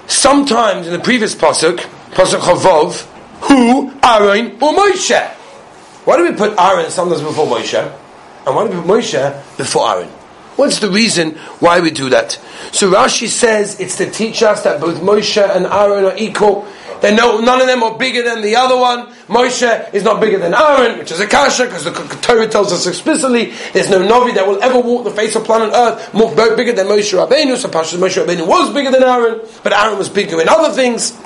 Sometimes 0.08 0.86
in 0.86 0.92
the 0.94 0.98
previous 0.98 1.34
pasuk, 1.34 1.76
pasuk 2.10 2.40
Chavov, 2.40 3.02
who 3.42 3.92
Aaron 4.02 4.52
or 4.60 4.72
Moshe. 4.72 5.28
Why 6.04 6.16
do 6.16 6.24
we 6.24 6.34
put 6.34 6.58
Aaron 6.58 6.90
sometimes 6.90 7.20
before 7.20 7.46
Moshe, 7.46 7.78
and 8.46 8.56
why 8.56 8.66
do 8.66 8.74
we 8.74 8.80
put 8.80 8.86
Moshe 8.86 9.56
before 9.58 9.88
Aaron? 9.90 10.08
What's 10.56 10.80
the 10.80 10.90
reason 10.90 11.36
why 11.60 11.80
we 11.80 11.92
do 11.92 12.08
that? 12.08 12.32
So 12.72 12.90
Rashi 12.90 13.28
says 13.28 13.78
it's 13.78 13.96
to 13.98 14.10
teach 14.10 14.42
us 14.42 14.64
that 14.64 14.80
both 14.80 15.00
Moshe 15.00 15.40
and 15.40 15.66
Aaron 15.66 16.04
are 16.04 16.16
equal. 16.16 16.66
They 17.00 17.14
know 17.14 17.40
none 17.40 17.60
of 17.60 17.66
them 17.66 17.82
are 17.82 17.96
bigger 17.96 18.22
than 18.22 18.42
the 18.42 18.56
other 18.56 18.76
one. 18.76 19.06
Moshe 19.28 19.94
is 19.94 20.02
not 20.02 20.20
bigger 20.20 20.38
than 20.38 20.54
Aaron, 20.54 20.98
which 20.98 21.12
is 21.12 21.20
a 21.20 21.26
kasha, 21.26 21.64
because 21.66 21.84
the 21.84 21.92
Torah 22.20 22.48
tells 22.48 22.72
us 22.72 22.86
explicitly 22.86 23.52
there's 23.72 23.90
no 23.90 24.06
Novi 24.06 24.32
that 24.32 24.46
will 24.46 24.62
ever 24.62 24.80
walk 24.80 25.04
the 25.04 25.10
face 25.10 25.36
of 25.36 25.44
planet 25.44 25.72
Earth 25.74 26.12
more 26.12 26.34
bigger 26.34 26.72
than 26.72 26.86
Moshe 26.86 27.16
Rabbeinu. 27.16 27.56
So 27.56 27.68
Pasha 27.68 27.96
Moshe 27.96 28.24
Rabbeinu 28.24 28.46
was 28.46 28.72
bigger 28.74 28.90
than 28.90 29.02
Aaron, 29.02 29.40
but 29.62 29.72
Aaron 29.72 29.96
was 29.96 30.08
bigger 30.08 30.40
in 30.40 30.48
other 30.48 30.74
things. 30.74 31.16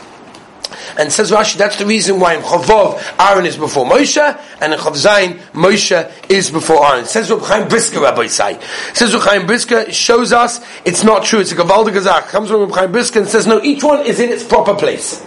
And 0.98 1.12
says 1.12 1.30
Rashi, 1.30 1.56
that's 1.56 1.78
the 1.78 1.86
reason 1.86 2.20
why 2.20 2.34
in 2.34 2.42
Chavov, 2.42 3.02
Aaron 3.18 3.46
is 3.46 3.56
before 3.56 3.84
Moshe, 3.84 4.40
and 4.60 4.72
in 4.72 4.78
Chav 4.78 4.92
Zayin, 4.92 5.38
Moshe 5.52 6.30
is 6.30 6.50
before 6.50 6.84
Aaron. 6.84 7.04
Says 7.04 7.30
Reb 7.30 7.42
Chaim 7.42 7.68
Brisker, 7.68 8.00
Rabbi 8.00 8.26
Say. 8.26 8.58
says 8.94 9.14
Reb 9.14 9.22
Chaim 9.22 9.46
Brisker, 9.46 9.90
shows 9.92 10.32
us 10.32 10.64
it's 10.84 11.04
not 11.04 11.24
true. 11.24 11.40
It's 11.40 11.52
a 11.52 11.56
Gavalda 11.56 11.92
Gazak. 11.92 12.28
Comes 12.28 12.50
from 12.50 12.60
Reb 12.62 12.72
Chaim 12.72 12.92
Brisker 12.92 13.20
and 13.20 13.28
says, 13.28 13.46
no, 13.46 13.62
each 13.62 13.82
one 13.82 14.04
is 14.06 14.20
in 14.20 14.30
its 14.30 14.44
proper 14.44 14.74
place. 14.74 15.26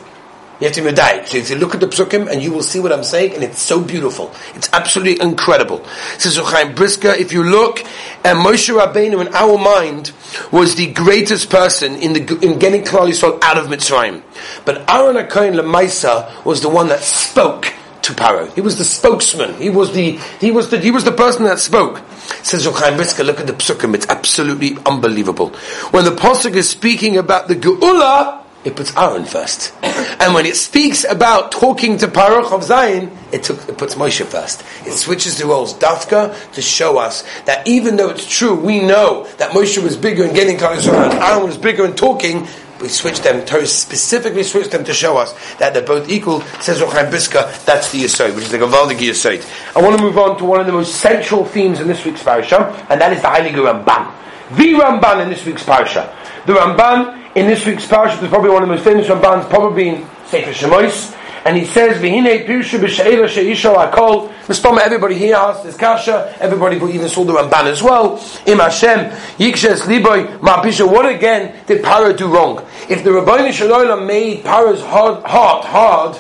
You 0.60 0.68
have 0.68 0.76
to 0.76 0.82
medai. 0.82 1.28
So 1.28 1.38
if 1.38 1.50
you 1.50 1.58
look 1.58 1.74
at 1.74 1.82
the 1.82 1.88
psukim 1.88 2.32
and 2.32 2.42
you 2.42 2.52
will 2.52 2.64
see 2.64 2.80
what 2.80 2.94
I'm 2.94 3.04
saying, 3.04 3.34
and 3.34 3.44
it's 3.44 3.62
so 3.62 3.82
beautiful. 3.82 4.34
It's 4.54 4.70
absolutely 4.72 5.22
incredible. 5.22 5.86
Says 6.18 6.38
Chaim 6.38 6.74
Brisker, 6.74 7.10
if 7.10 7.34
you 7.34 7.44
look, 7.44 7.80
and 8.24 8.40
Moshe 8.40 8.74
Rabbeinu 8.74 9.26
in 9.26 9.36
our 9.36 9.58
mind 9.58 10.14
was 10.52 10.76
the 10.76 10.92
greatest 10.94 11.50
person 11.50 11.96
in 11.96 12.14
the 12.14 12.40
in 12.42 12.58
getting 12.58 12.84
Klal 12.84 13.10
Yisrael 13.10 13.42
out 13.44 13.58
of 13.58 13.68
Mitzrayim. 13.68 14.24
But 14.64 14.90
Aaron 14.90 15.18
HaKohen 15.18 15.60
Lemaisa 15.60 16.46
was 16.46 16.62
the 16.62 16.70
one 16.70 16.88
that 16.88 17.02
spoke 17.02 17.74
to 18.04 18.14
Paro. 18.14 18.54
He 18.54 18.62
was 18.62 18.78
the 18.78 18.86
spokesman. 18.86 19.56
He 19.56 19.70
was 19.70 19.92
the 19.92 20.12
he 20.40 20.52
was 20.52 20.70
the 20.70 20.80
he 20.80 20.92
was 20.92 21.04
the 21.04 21.12
person 21.12 21.44
that 21.46 21.60
spoke. 21.60 22.02
Says 22.44 22.66
Yochaim 22.66 22.96
Brisker, 22.96 23.24
look 23.24 23.40
at 23.40 23.48
the 23.48 23.54
psukim. 23.54 23.94
It's 23.94 24.08
absolutely 24.08 24.78
unbelievable. 24.86 25.50
When 25.92 26.06
the 26.06 26.12
pasuk 26.12 26.56
is 26.56 26.70
speaking 26.70 27.18
about 27.18 27.48
the 27.48 27.56
Geula, 27.56 28.45
it 28.66 28.76
puts 28.76 28.96
Aaron 28.98 29.26
first. 29.26 29.74
And 30.20 30.34
when 30.34 30.46
it 30.46 30.56
speaks 30.56 31.04
about 31.04 31.52
talking 31.52 31.98
to 32.00 32.08
Paroch 32.08 32.52
of 32.52 32.64
Zion, 32.64 33.16
it, 33.32 33.44
took, 33.44 33.70
it 33.70 33.78
puts 33.78 33.96
Moshe 33.96 34.26
first. 34.26 34.64
It 34.86 34.94
switches 34.94 35.38
the 35.38 35.46
roles, 35.46 35.74
Dafka, 35.76 36.52
to 36.54 36.62
show 36.62 36.98
us 36.98 37.24
that 37.46 37.68
even 37.68 37.96
though 37.96 38.10
it's 38.10 38.28
true, 38.28 38.56
we 38.56 38.82
know 38.82 39.28
that 39.38 39.52
Moshe 39.52 39.82
was 39.82 39.96
bigger 39.96 40.26
in 40.26 40.34
getting 40.34 40.58
Klal 40.58 40.76
and 40.76 41.14
Aaron 41.22 41.44
was 41.44 41.58
bigger 41.58 41.86
in 41.86 41.94
talking, 41.94 42.48
we 42.82 42.90
switch 42.90 43.22
them, 43.22 43.46
Torah 43.46 43.66
specifically 43.68 44.44
switched 44.44 44.72
them 44.72 44.84
to 44.84 44.94
show 44.94 45.16
us 45.16 45.34
that 45.58 45.74
they're 45.74 45.86
both 45.86 46.10
equal, 46.10 46.42
says 46.60 46.82
Rochaim 46.82 47.10
Brisker, 47.10 47.50
that's 47.66 47.92
the 47.92 48.04
Yisod, 48.04 48.36
which 48.36 48.46
is 48.46 48.52
the 48.52 48.58
Gavaldig 48.58 48.98
Yisod. 48.98 49.46
I 49.76 49.82
want 49.82 49.96
to 49.98 50.02
move 50.04 50.18
on 50.18 50.38
to 50.40 50.46
one 50.46 50.60
of 50.60 50.66
the 50.66 50.74
most 50.74 50.96
central 50.96 51.46
themes 51.46 51.80
in 51.80 51.88
this 51.88 52.04
week's 52.04 52.24
parasha, 52.24 52.86
and 52.90 53.00
that 53.00 53.14
is 53.14 53.22
the 53.22 53.28
Heilige 53.28 53.54
Ramban. 53.54 54.25
The 54.52 54.74
Ramban 54.74 55.24
in 55.24 55.30
this 55.30 55.44
week's 55.46 55.64
parasha. 55.64 56.16
The 56.46 56.54
Ramban 56.54 57.36
in 57.36 57.48
this 57.48 57.66
week's 57.66 57.88
parasha 57.88 58.24
is 58.24 58.30
probably 58.30 58.52
one 58.52 58.62
of 58.62 58.70
the 58.70 58.76
most 58.76 58.84
famous 58.84 59.08
Rambans, 59.08 59.50
probably 59.50 59.90
in 59.90 60.08
Sefer 60.28 60.52
Shemois, 60.52 61.18
and 61.46 61.58
he 61.58 61.66
says, 61.66 62.02
"V'hinei 62.02 62.46
pirshu 62.46 62.80
b'she'ela 62.80 63.28
she'isha 63.28 63.92
akol." 63.92 64.32
Mistama, 64.48 64.82
everybody 64.82 65.16
here 65.16 65.36
asked 65.36 65.64
this 65.64 65.76
kasha. 65.76 66.36
Everybody 66.40 66.78
who 66.78 66.90
even 66.90 67.10
saw 67.10 67.24
the 67.24 67.34
Ramban 67.34 67.66
as 67.66 67.82
well. 67.82 68.24
Im 68.46 68.60
Hashem 68.60 69.12
yikshes 69.40 69.82
liboy 69.82 70.38
ma'pisha. 70.40 70.88
What 70.92 71.08
again 71.08 71.56
did 71.66 71.84
Paro 71.84 72.16
do 72.16 72.28
wrong? 72.28 72.64
If 72.88 73.04
the 73.04 73.14
Rabbi 73.14 73.50
Shalom 73.50 74.06
made 74.06 74.44
Paro's 74.44 74.82
heart, 74.82 75.26
heart 75.26 75.66
hard, 75.66 76.18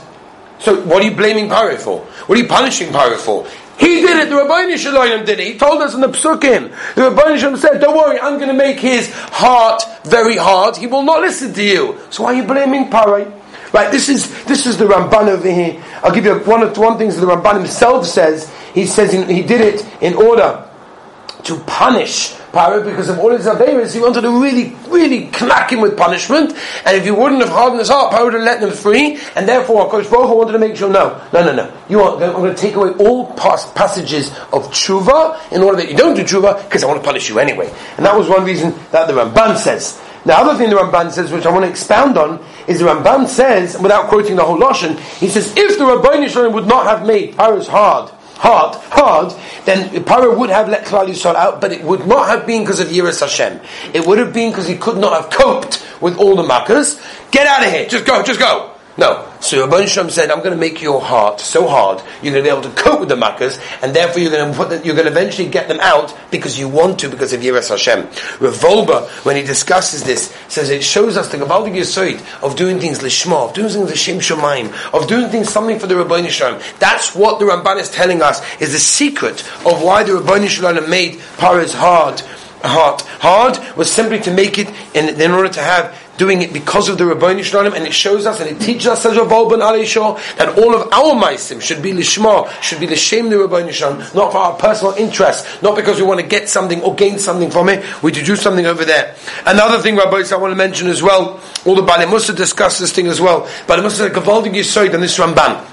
so 0.57 0.81
what 0.81 1.03
are 1.03 1.05
you 1.05 1.15
blaming 1.15 1.47
Paro 1.47 1.77
for? 1.77 1.99
What 2.25 2.39
are 2.39 2.41
you 2.41 2.47
punishing 2.47 2.89
Paro 2.89 3.15
for? 3.17 3.45
He 3.77 4.01
did 4.01 4.17
it. 4.17 4.29
The 4.29 4.35
Rabbi 4.37 4.75
Shalom 4.75 5.25
did 5.25 5.39
it. 5.39 5.47
He 5.47 5.57
told 5.57 5.81
us 5.81 5.93
in 5.93 6.01
the 6.01 6.07
Psukim. 6.07 6.73
The 6.95 7.09
Rabbi 7.09 7.37
Shalom 7.37 7.57
said, 7.57 7.79
"Don't 7.79 7.95
worry, 7.95 8.19
I'm 8.19 8.37
going 8.37 8.47
to 8.49 8.53
make 8.53 8.79
his 8.79 9.11
heart 9.13 9.83
very 10.05 10.37
hard. 10.37 10.77
He 10.77 10.87
will 10.87 11.03
not 11.03 11.21
listen 11.21 11.53
to 11.53 11.63
you." 11.63 11.99
So 12.09 12.23
why 12.23 12.33
are 12.33 12.37
you 12.37 12.43
blaming 12.43 12.89
Paro? 12.89 13.41
Right, 13.73 13.91
this 13.91 14.07
is 14.07 14.45
this 14.45 14.65
is 14.65 14.77
the 14.77 14.85
Ramban 14.85 15.27
over 15.27 15.51
here. 15.51 15.83
I'll 16.01 16.13
give 16.13 16.23
you 16.23 16.39
one 16.39 16.63
of 16.63 16.77
one 16.77 16.97
things 16.97 17.15
that 17.15 17.25
the 17.25 17.27
Ramban 17.27 17.55
himself 17.55 18.05
says. 18.05 18.49
He 18.73 18.85
says 18.85 19.13
in, 19.13 19.27
he 19.27 19.41
did 19.41 19.59
it 19.59 19.85
in 20.01 20.13
order 20.15 20.63
to 21.43 21.59
punish 21.67 22.35
Because 22.55 23.09
of 23.09 23.19
all 23.19 23.31
his 23.31 23.47
averas. 23.47 23.93
He 23.93 23.99
wanted 23.99 24.21
to 24.21 24.41
really, 24.41 24.73
really 24.87 25.25
knack 25.41 25.73
him 25.73 25.81
with 25.81 25.97
punishment. 25.97 26.53
And 26.85 26.95
if 26.95 27.03
he 27.03 27.11
wouldn't 27.11 27.41
have 27.41 27.49
hardened 27.49 27.79
his 27.79 27.89
heart, 27.89 28.13
Paro 28.13 28.25
would 28.25 28.33
have 28.33 28.43
let 28.43 28.63
him 28.63 28.71
free. 28.71 29.19
And 29.35 29.45
therefore, 29.45 29.89
Kosh 29.89 30.07
Baruch 30.07 30.33
wanted 30.33 30.53
to 30.53 30.59
make 30.59 30.77
sure, 30.77 30.89
no, 30.89 31.21
no, 31.33 31.43
no, 31.43 31.53
no. 31.53 31.77
You 31.89 31.99
are, 31.99 32.13
I'm 32.13 32.31
going 32.31 32.55
to 32.55 32.61
take 32.61 32.75
away 32.75 32.91
all 32.91 33.33
past 33.33 33.75
passages 33.75 34.29
of 34.53 34.71
tshuva 34.71 35.51
in 35.51 35.63
order 35.63 35.77
that 35.81 35.89
you 35.91 35.97
don't 35.97 36.15
do 36.15 36.23
tshuva 36.23 36.63
because 36.63 36.81
I 36.81 36.87
want 36.87 37.01
to 37.01 37.05
punish 37.05 37.27
you 37.27 37.39
anyway. 37.39 37.69
And 37.97 38.05
that 38.05 38.17
was 38.17 38.29
one 38.29 38.45
reason 38.45 38.73
that 38.91 39.07
the 39.07 39.13
Ramban 39.13 39.57
says. 39.57 40.01
The 40.23 40.35
other 40.35 40.57
thing 40.57 40.69
the 40.69 40.77
Ramban 40.77 41.11
says, 41.11 41.33
which 41.33 41.45
I 41.45 41.51
want 41.51 41.65
to 41.65 41.69
expound 41.69 42.17
on, 42.17 42.43
is 42.67 42.79
the 42.79 42.85
Ramban 42.85 43.27
says, 43.27 43.77
without 43.77 44.07
quoting 44.07 44.37
the 44.37 44.43
whole 44.45 44.57
Lashon, 44.57 44.97
he 45.19 45.27
says, 45.27 45.53
if 45.57 45.77
the 45.77 45.85
Rabbi 45.85 46.25
Shalom 46.27 46.53
would 46.53 46.67
not 46.67 46.87
have 46.87 47.05
made 47.05 47.35
Paro's 47.35 47.67
hard, 47.67 48.11
hard, 48.37 48.75
hard, 48.75 49.33
then 49.65 49.89
Paro 50.03 50.37
would 50.37 50.49
have 50.49 50.69
let 50.69 50.85
Klal 50.85 51.07
Yisrael 51.07 51.35
out, 51.35 51.61
but 51.61 51.71
it 51.71 51.83
would 51.83 52.05
not 52.05 52.27
have 52.27 52.45
been 52.45 52.61
because 52.63 52.79
of 52.79 52.87
Yiras 52.87 53.21
Hashem. 53.21 53.59
It 53.93 54.05
would 54.05 54.17
have 54.17 54.33
been 54.33 54.51
because 54.51 54.67
he 54.67 54.77
could 54.77 54.97
not 54.97 55.21
have 55.21 55.31
coped 55.31 55.85
with 56.01 56.17
all 56.17 56.35
the 56.35 56.43
makkahs. 56.43 57.01
Get 57.31 57.47
out 57.47 57.65
of 57.65 57.71
here, 57.71 57.87
just 57.87 58.05
go, 58.05 58.23
just 58.23 58.39
go. 58.39 58.74
No. 58.97 59.29
So 59.41 59.67
Rabban 59.67 59.87
Shem 59.87 60.09
said, 60.09 60.31
I'm 60.31 60.39
going 60.39 60.51
to 60.51 60.57
make 60.59 60.81
your 60.81 61.01
heart 61.01 61.41
so 61.41 61.67
hard, 61.67 62.01
you're 62.21 62.33
going 62.33 62.43
to 62.45 62.49
be 62.49 62.57
able 62.57 62.61
to 62.61 62.81
cope 62.81 63.01
with 63.01 63.09
the 63.09 63.15
makkahs, 63.15 63.59
and 63.83 63.93
therefore 63.93 64.21
you're 64.21 64.31
going 64.31 64.51
to 64.51 64.57
put 64.57 64.69
the, 64.69 64.77
you're 64.85 64.95
going 64.95 65.05
to 65.05 65.11
eventually 65.11 65.49
get 65.49 65.67
them 65.67 65.79
out 65.81 66.17
because 66.31 66.57
you 66.57 66.69
want 66.69 66.99
to, 66.99 67.09
because 67.09 67.33
of 67.33 67.41
Yiras 67.41 67.69
Hashem. 67.69 68.05
Rav 68.39 68.55
Wolbe, 68.55 69.07
when 69.25 69.35
he 69.35 69.43
discusses 69.43 70.03
this, 70.03 70.33
says 70.47 70.69
it 70.69 70.83
shows 70.83 71.17
us 71.17 71.29
the 71.29 71.37
Gavaldig 71.37 71.75
Yisoid 71.75 72.41
of 72.41 72.55
doing 72.55 72.79
things 72.79 72.99
lishma, 72.99 73.49
of 73.49 73.53
doing 73.53 73.69
things 73.69 73.91
l'shem 73.91 74.19
shemaim, 74.19 74.73
of 74.93 75.07
doing 75.07 75.29
things 75.29 75.49
something 75.49 75.77
for 75.77 75.87
the 75.87 75.95
Rabban 75.95 76.29
Shem. 76.29 76.59
That's 76.79 77.13
what 77.13 77.39
the 77.39 77.45
Ramban 77.45 77.79
is 77.79 77.91
telling 77.91 78.21
us 78.21 78.41
is 78.61 78.71
the 78.71 78.79
secret 78.79 79.41
of 79.65 79.83
why 79.83 80.03
the 80.03 80.13
Rabban 80.13 80.47
Shem 80.47 80.89
made 80.89 81.19
Paras 81.37 81.73
hard 81.73 82.21
heart 82.65 83.01
hard 83.19 83.77
was 83.77 83.91
simply 83.91 84.19
to 84.19 84.31
make 84.31 84.57
it 84.57 84.67
in, 84.93 85.21
in 85.21 85.31
order 85.31 85.49
to 85.49 85.61
have 85.61 85.95
doing 86.17 86.41
it 86.41 86.53
because 86.53 86.89
of 86.89 86.97
the 86.97 87.05
Rabbi 87.05 87.41
Shalom, 87.41 87.73
and 87.73 87.85
it 87.85 87.93
shows 87.93 88.25
us 88.25 88.39
and 88.39 88.49
it 88.49 88.61
teaches 88.61 88.87
us 88.87 89.05
as 89.05 89.17
Rav 89.17 89.49
Ben 89.49 89.59
that 89.59 90.53
all 90.57 90.75
of 90.75 90.91
our 90.93 91.13
meisim 91.13 91.61
should 91.61 91.81
be 91.81 91.91
lishma, 91.91 92.49
should 92.61 92.79
be 92.79 92.87
l'shem 92.87 93.29
the 93.29 93.39
Rabbi 93.39 93.69
Shalom, 93.71 93.99
not 94.13 94.31
for 94.31 94.37
our 94.37 94.55
personal 94.57 94.93
interest, 94.93 95.61
not 95.61 95.75
because 95.75 95.97
we 95.99 96.03
want 96.03 96.19
to 96.19 96.25
get 96.25 96.49
something 96.49 96.81
or 96.81 96.95
gain 96.95 97.19
something 97.19 97.49
from 97.51 97.69
it. 97.69 97.83
We 98.03 98.11
to 98.11 98.23
do 98.23 98.35
something 98.35 98.65
over 98.65 98.85
there. 98.85 99.15
Another 99.45 99.79
thing, 99.79 99.95
Rabbi, 99.95 100.23
I 100.31 100.37
want 100.37 100.51
to 100.51 100.55
mention 100.55 100.87
as 100.87 101.03
well. 101.03 101.39
All 101.65 101.75
the 101.75 101.81
Bali 101.81 102.05
Musa 102.05 102.33
discuss 102.33 102.79
this 102.79 102.91
thing 102.91 103.07
as 103.07 103.19
well. 103.19 103.49
Bali 103.67 103.81
Musa 103.81 104.09
Gavaldig 104.09 104.53
Yisoid 104.53 104.93
and 104.93 105.03
this 105.03 105.17
Ramban. 105.17 105.63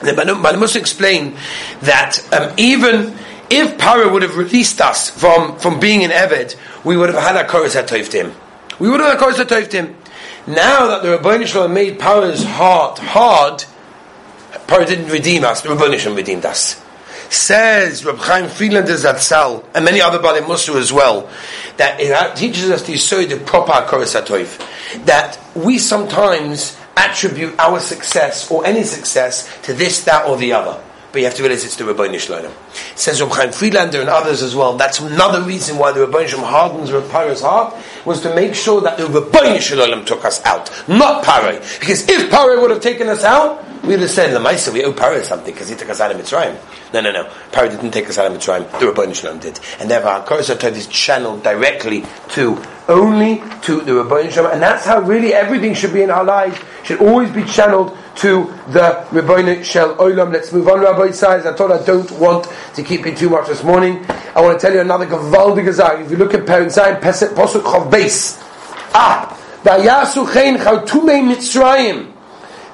The 0.00 0.14
Bali 0.14 0.56
Musa 0.58 0.78
explain 0.78 1.36
that 1.82 2.18
um, 2.32 2.52
even 2.56 3.16
if 3.50 3.76
Paro 3.78 4.12
would 4.12 4.22
have 4.22 4.36
released 4.36 4.80
us 4.80 5.10
from, 5.10 5.58
from 5.58 5.80
being 5.80 6.02
in 6.02 6.10
Eved, 6.10 6.56
we 6.84 6.96
would 6.96 7.12
have 7.12 7.22
had 7.22 7.46
Koros 7.48 7.80
HaToiv 7.80 8.08
to 8.10 8.24
him. 8.24 8.34
We 8.80 8.88
would 8.88 9.00
have 9.00 9.18
course 9.18 9.36
to 9.36 9.66
him. 9.66 9.94
Now 10.46 10.86
that 10.86 11.02
the 11.02 11.10
Rabbi 11.10 11.44
Shalom 11.44 11.74
made 11.74 11.98
Paro's 11.98 12.42
heart 12.42 12.98
hard, 12.98 13.64
Paro 14.66 14.86
didn't 14.86 15.10
redeem 15.10 15.44
us, 15.44 15.60
the 15.60 15.68
Rabbi 15.68 15.98
Shalom 15.98 16.16
redeemed 16.16 16.46
us. 16.46 16.82
Says 17.28 18.04
Reb 18.06 18.16
Chaim 18.16 18.48
Friedlander 18.48 18.94
Zatzal, 18.94 19.64
and 19.74 19.84
many 19.84 20.00
other 20.00 20.18
Bali 20.18 20.40
Musa 20.40 20.72
as 20.72 20.92
well, 20.92 21.28
that 21.76 22.00
it 22.00 22.36
teaches 22.36 22.70
us 22.70 22.82
to 22.84 22.96
show 22.96 23.22
the 23.24 23.36
proper 23.36 23.72
Koros 23.86 24.14
that 25.04 25.38
we 25.54 25.78
sometimes 25.78 26.76
attribute 26.96 27.54
our 27.58 27.80
success 27.80 28.50
or 28.50 28.66
any 28.66 28.82
success 28.82 29.48
to 29.62 29.74
this, 29.74 30.04
that, 30.04 30.26
or 30.26 30.38
the 30.38 30.54
other 30.54 30.82
but 31.12 31.20
you 31.20 31.24
have 31.24 31.34
to 31.34 31.42
realize 31.42 31.64
it's 31.64 31.76
the 31.76 31.84
Rabbi 31.84 32.16
Shalom. 32.16 32.52
Says 32.94 33.20
Reb 33.20 33.52
Friedlander 33.52 34.00
and 34.00 34.08
others 34.08 34.42
as 34.42 34.54
well. 34.54 34.76
That's 34.76 35.00
another 35.00 35.42
reason 35.42 35.76
why 35.76 35.92
the 35.92 36.06
Rabbi 36.06 36.26
Shalom 36.26 36.44
hardens 36.44 36.90
Paro's 36.90 37.42
heart 37.42 37.74
was 38.04 38.20
to 38.22 38.34
make 38.34 38.54
sure 38.54 38.80
that 38.82 38.96
the 38.96 39.06
Rabbi 39.06 39.58
Shalom 39.58 40.04
took 40.04 40.24
us 40.24 40.44
out, 40.44 40.70
not 40.88 41.24
Paro. 41.24 41.58
Because 41.80 42.08
if 42.08 42.30
Paro 42.30 42.60
would 42.60 42.70
have 42.70 42.80
taken 42.80 43.08
us 43.08 43.24
out, 43.24 43.64
we 43.82 43.90
would 43.90 44.00
have 44.00 44.10
said, 44.10 44.36
Lamaisa, 44.36 44.72
we 44.72 44.84
owe 44.84 44.92
Paro 44.92 45.22
something 45.24 45.52
because 45.52 45.68
he 45.68 45.74
took 45.74 45.88
us 45.88 46.00
out 46.00 46.10
of 46.10 46.20
Mitzrayim. 46.20 46.56
No, 46.92 47.00
no, 47.00 47.10
no. 47.10 47.24
Paro 47.50 47.70
didn't 47.70 47.92
take 47.92 48.08
us 48.08 48.18
out 48.18 48.30
of 48.30 48.38
Mitzrayim. 48.38 48.78
The 48.78 48.92
Rabbi 48.92 49.12
Shalom 49.12 49.38
did. 49.38 49.58
And 49.80 49.90
therefore, 49.90 50.10
our 50.10 50.24
Korosatov 50.26 50.72
is 50.72 50.86
channeled 50.86 51.42
directly 51.42 52.04
to, 52.30 52.62
only 52.88 53.42
to 53.62 53.80
the 53.80 53.94
Rabbi 53.94 54.28
Shalom. 54.28 54.52
And 54.52 54.62
that's 54.62 54.84
how 54.84 55.00
really 55.00 55.32
everything 55.32 55.74
should 55.74 55.94
be 55.94 56.02
in 56.02 56.10
our 56.10 56.24
lives. 56.24 56.58
Should 56.84 57.00
always 57.00 57.30
be 57.30 57.44
channeled 57.44 57.96
to 58.20 58.44
the 58.68 59.06
Rebbeinu 59.10 59.64
Shel 59.64 59.96
Olam. 59.96 60.30
Let's 60.30 60.52
move 60.52 60.68
on, 60.68 60.80
Rabbi 60.80 61.10
Size. 61.10 61.46
I 61.46 61.54
thought 61.54 61.72
I 61.72 61.82
don't 61.84 62.10
want 62.12 62.52
to 62.74 62.82
keep 62.82 63.06
you 63.06 63.14
too 63.14 63.30
much 63.30 63.48
this 63.48 63.64
morning. 63.64 64.04
I 64.36 64.42
want 64.42 64.60
to 64.60 64.66
tell 64.66 64.74
you 64.74 64.80
another 64.80 65.06
Gavaldig 65.06 65.66
Azar. 65.66 66.02
If 66.02 66.10
you 66.10 66.18
look 66.18 66.34
at 66.34 66.44
Perik 66.44 66.66
Zayin, 66.66 67.00
Posuk 67.00 67.62
Chav 67.62 67.90
Beis. 67.90 68.38
Ah! 68.94 69.36
Vayasu 69.62 70.30
Chen 70.32 70.58
Chautume 70.58 71.32
Mitzrayim. 71.32 72.12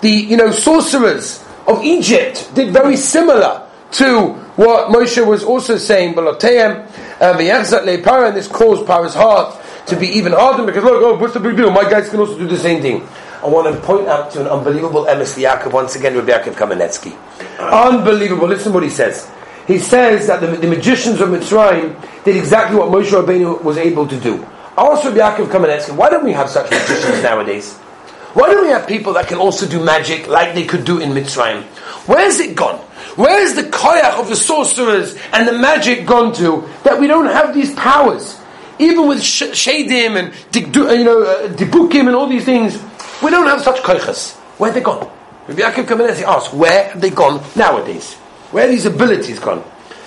The, 0.00 0.10
you 0.10 0.36
know, 0.36 0.50
sorcerers 0.50 1.44
of 1.68 1.82
Egypt 1.84 2.50
did 2.54 2.72
very 2.72 2.96
similar 2.96 3.68
to 3.92 4.30
what 4.56 4.90
Moshe 4.90 5.24
was 5.24 5.44
also 5.44 5.76
saying, 5.76 6.14
Baloteim, 6.14 6.90
uh, 7.20 8.26
and 8.26 8.36
this 8.36 8.48
caused 8.48 8.84
Paro's 8.84 9.14
heart 9.14 9.62
to 9.86 9.96
be 9.96 10.08
even 10.08 10.32
harder 10.32 10.66
because 10.66 10.82
look, 10.82 11.00
oh, 11.02 11.16
what's 11.16 11.34
the 11.34 11.40
big 11.40 11.56
deal? 11.56 11.70
My 11.70 11.88
guys 11.88 12.08
can 12.08 12.18
also 12.18 12.36
do 12.36 12.48
the 12.48 12.58
same 12.58 12.82
thing. 12.82 13.06
I 13.46 13.48
want 13.48 13.72
to 13.72 13.80
point 13.80 14.08
out 14.08 14.32
to 14.32 14.40
an 14.40 14.48
unbelievable 14.48 15.04
emes 15.04 15.40
Yaakov 15.40 15.72
once 15.72 15.94
again, 15.94 16.16
Rabbi 16.16 16.32
Yaakov 16.32 16.54
Kamenetsky. 16.54 17.16
Unbelievable. 17.60 18.48
Listen 18.48 18.72
what 18.72 18.82
he 18.82 18.90
says. 18.90 19.30
He 19.68 19.78
says 19.78 20.26
that 20.26 20.40
the, 20.40 20.48
the 20.48 20.66
magicians 20.66 21.20
of 21.20 21.28
Mitzrayim 21.28 21.94
did 22.24 22.36
exactly 22.36 22.76
what 22.76 22.88
Moshe 22.88 23.10
Rabbeinu 23.12 23.62
was 23.62 23.76
able 23.76 24.08
to 24.08 24.18
do. 24.18 24.44
Also, 24.76 25.14
Rabbi 25.14 25.20
Yaakov 25.20 25.46
Kamenetsky, 25.46 25.94
why 25.94 26.10
don't 26.10 26.24
we 26.24 26.32
have 26.32 26.50
such 26.50 26.68
magicians 26.72 27.22
nowadays? 27.22 27.74
Why 28.34 28.48
don't 28.48 28.64
we 28.64 28.70
have 28.70 28.88
people 28.88 29.12
that 29.12 29.28
can 29.28 29.38
also 29.38 29.64
do 29.64 29.78
magic 29.82 30.26
like 30.26 30.56
they 30.56 30.64
could 30.64 30.84
do 30.84 30.98
in 30.98 31.10
Mitzrayim? 31.10 31.62
Where's 32.08 32.40
it 32.40 32.56
gone? 32.56 32.80
Where's 33.14 33.54
the 33.54 33.62
koyach 33.62 34.18
of 34.18 34.28
the 34.28 34.34
sorcerers 34.34 35.16
and 35.32 35.46
the 35.46 35.56
magic 35.56 36.04
gone 36.04 36.34
to 36.34 36.68
that 36.82 36.98
we 36.98 37.06
don't 37.06 37.26
have 37.26 37.54
these 37.54 37.72
powers? 37.76 38.40
Even 38.80 39.06
with 39.06 39.20
shadim 39.20 40.16
and 40.16 40.34
you 40.98 41.04
know 41.04 41.22
uh, 41.22 41.48
dibukim 41.54 42.08
and 42.08 42.16
all 42.16 42.28
these 42.28 42.44
things, 42.44 42.76
we 43.22 43.30
don't 43.30 43.46
have 43.46 43.62
such 43.62 43.82
koichas. 43.82 44.34
Where 44.58 44.70
have 44.70 44.74
they 44.74 44.84
gone? 44.84 45.10
Rabbi 45.48 45.62
Yaakov 45.62 45.84
Kamenetsky 45.84 46.22
asks, 46.22 46.52
where 46.52 46.90
have 46.90 47.00
they 47.00 47.10
gone 47.10 47.42
nowadays? 47.54 48.14
Where 48.50 48.66
are 48.66 48.70
these 48.70 48.86
abilities 48.86 49.38
gone? 49.38 49.64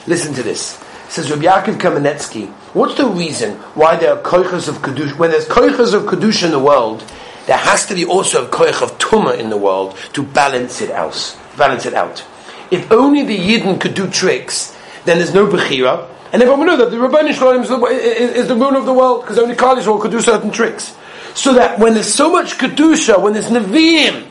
Listen 0.07 0.33
to 0.33 0.43
this. 0.43 0.83
Says 1.07 1.31
Rabbi 1.31 1.43
Yaakov 1.43 1.77
Kamenetsky, 1.79 2.49
what's 2.73 2.95
the 2.95 3.05
reason 3.07 3.55
why 3.73 3.95
there 3.95 4.13
are 4.13 4.21
koichas 4.21 4.67
of 4.67 4.75
kedusha? 4.75 5.17
When 5.17 5.31
there's 5.31 5.47
koichas 5.47 5.93
of 5.93 6.03
kedusha 6.03 6.45
in 6.45 6.51
the 6.51 6.59
world, 6.59 7.03
there 7.45 7.57
has 7.57 7.85
to 7.87 7.95
be 7.95 8.05
also 8.05 8.45
a 8.45 8.49
koich 8.49 8.81
of 8.83 8.97
tumah 8.99 9.39
in 9.39 9.49
the 9.49 9.57
world 9.57 9.97
to 10.13 10.23
balance 10.23 10.81
it 10.81 10.91
out. 10.91 11.37
Balance 11.57 11.85
it 11.85 11.93
out. 11.93 12.23
If 12.69 12.91
only 12.91 13.23
the 13.23 13.37
Yidden 13.37 13.81
could 13.81 13.95
do 13.95 14.07
tricks, 14.07 14.77
then 15.05 15.17
there's 15.17 15.33
no 15.33 15.47
bechira, 15.47 16.07
and 16.31 16.43
everyone 16.43 16.59
will 16.59 16.67
know 16.67 16.77
that 16.77 16.91
the 16.91 16.97
Rabban 16.97 17.33
Shalom 17.33 17.63
is 17.63 17.69
the, 17.69 17.83
is, 17.85 18.47
the 18.47 18.55
moon 18.55 18.75
of 18.75 18.85
the 18.85 18.93
world 18.93 19.21
because 19.21 19.39
only 19.39 19.55
Klal 19.55 19.99
could 19.99 20.11
do 20.11 20.21
certain 20.21 20.51
tricks. 20.51 20.95
So 21.35 21.53
that 21.53 21.79
when 21.79 21.93
there's 21.93 22.13
so 22.13 22.31
much 22.31 22.57
Kedusha, 22.57 23.21
when 23.21 23.33
there's 23.33 23.49
Nevi'im, 23.49 24.25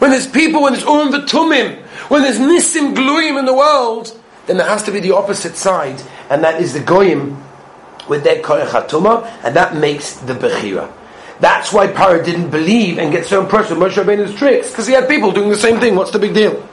when 0.00 0.10
there's 0.10 0.26
people, 0.26 0.62
when 0.62 0.72
there's 0.72 0.84
Urim 0.84 1.12
V'tumim, 1.12 1.80
when 2.10 2.22
there's 2.22 2.38
Nisim 2.38 2.94
Gluim 2.94 3.38
in 3.38 3.44
the 3.44 3.54
world, 3.54 4.18
then 4.46 4.56
there 4.56 4.66
has 4.66 4.82
to 4.84 4.90
be 4.90 5.00
the 5.00 5.12
opposite 5.12 5.56
side, 5.56 6.02
and 6.28 6.42
that 6.42 6.60
is 6.60 6.72
the 6.72 6.80
Goyim 6.80 7.40
with 8.08 8.24
their 8.24 8.42
Koyach 8.42 9.44
and 9.44 9.56
that 9.56 9.76
makes 9.76 10.14
the 10.14 10.34
Bechira. 10.34 10.92
That's 11.38 11.72
why 11.72 11.86
Paro 11.86 12.22
didn't 12.24 12.50
believe 12.50 12.98
and 12.98 13.12
get 13.12 13.24
so 13.26 13.40
impressed 13.40 13.70
with 13.70 13.78
Moshe 13.78 14.02
Rabbeinu's 14.02 14.34
tricks, 14.34 14.70
because 14.70 14.86
he 14.86 14.92
had 14.92 15.08
people 15.08 15.32
doing 15.32 15.48
the 15.48 15.56
same 15.56 15.80
thing. 15.80 15.94
What's 15.94 16.10
the 16.10 16.18
big 16.18 16.34
deal? 16.34 16.66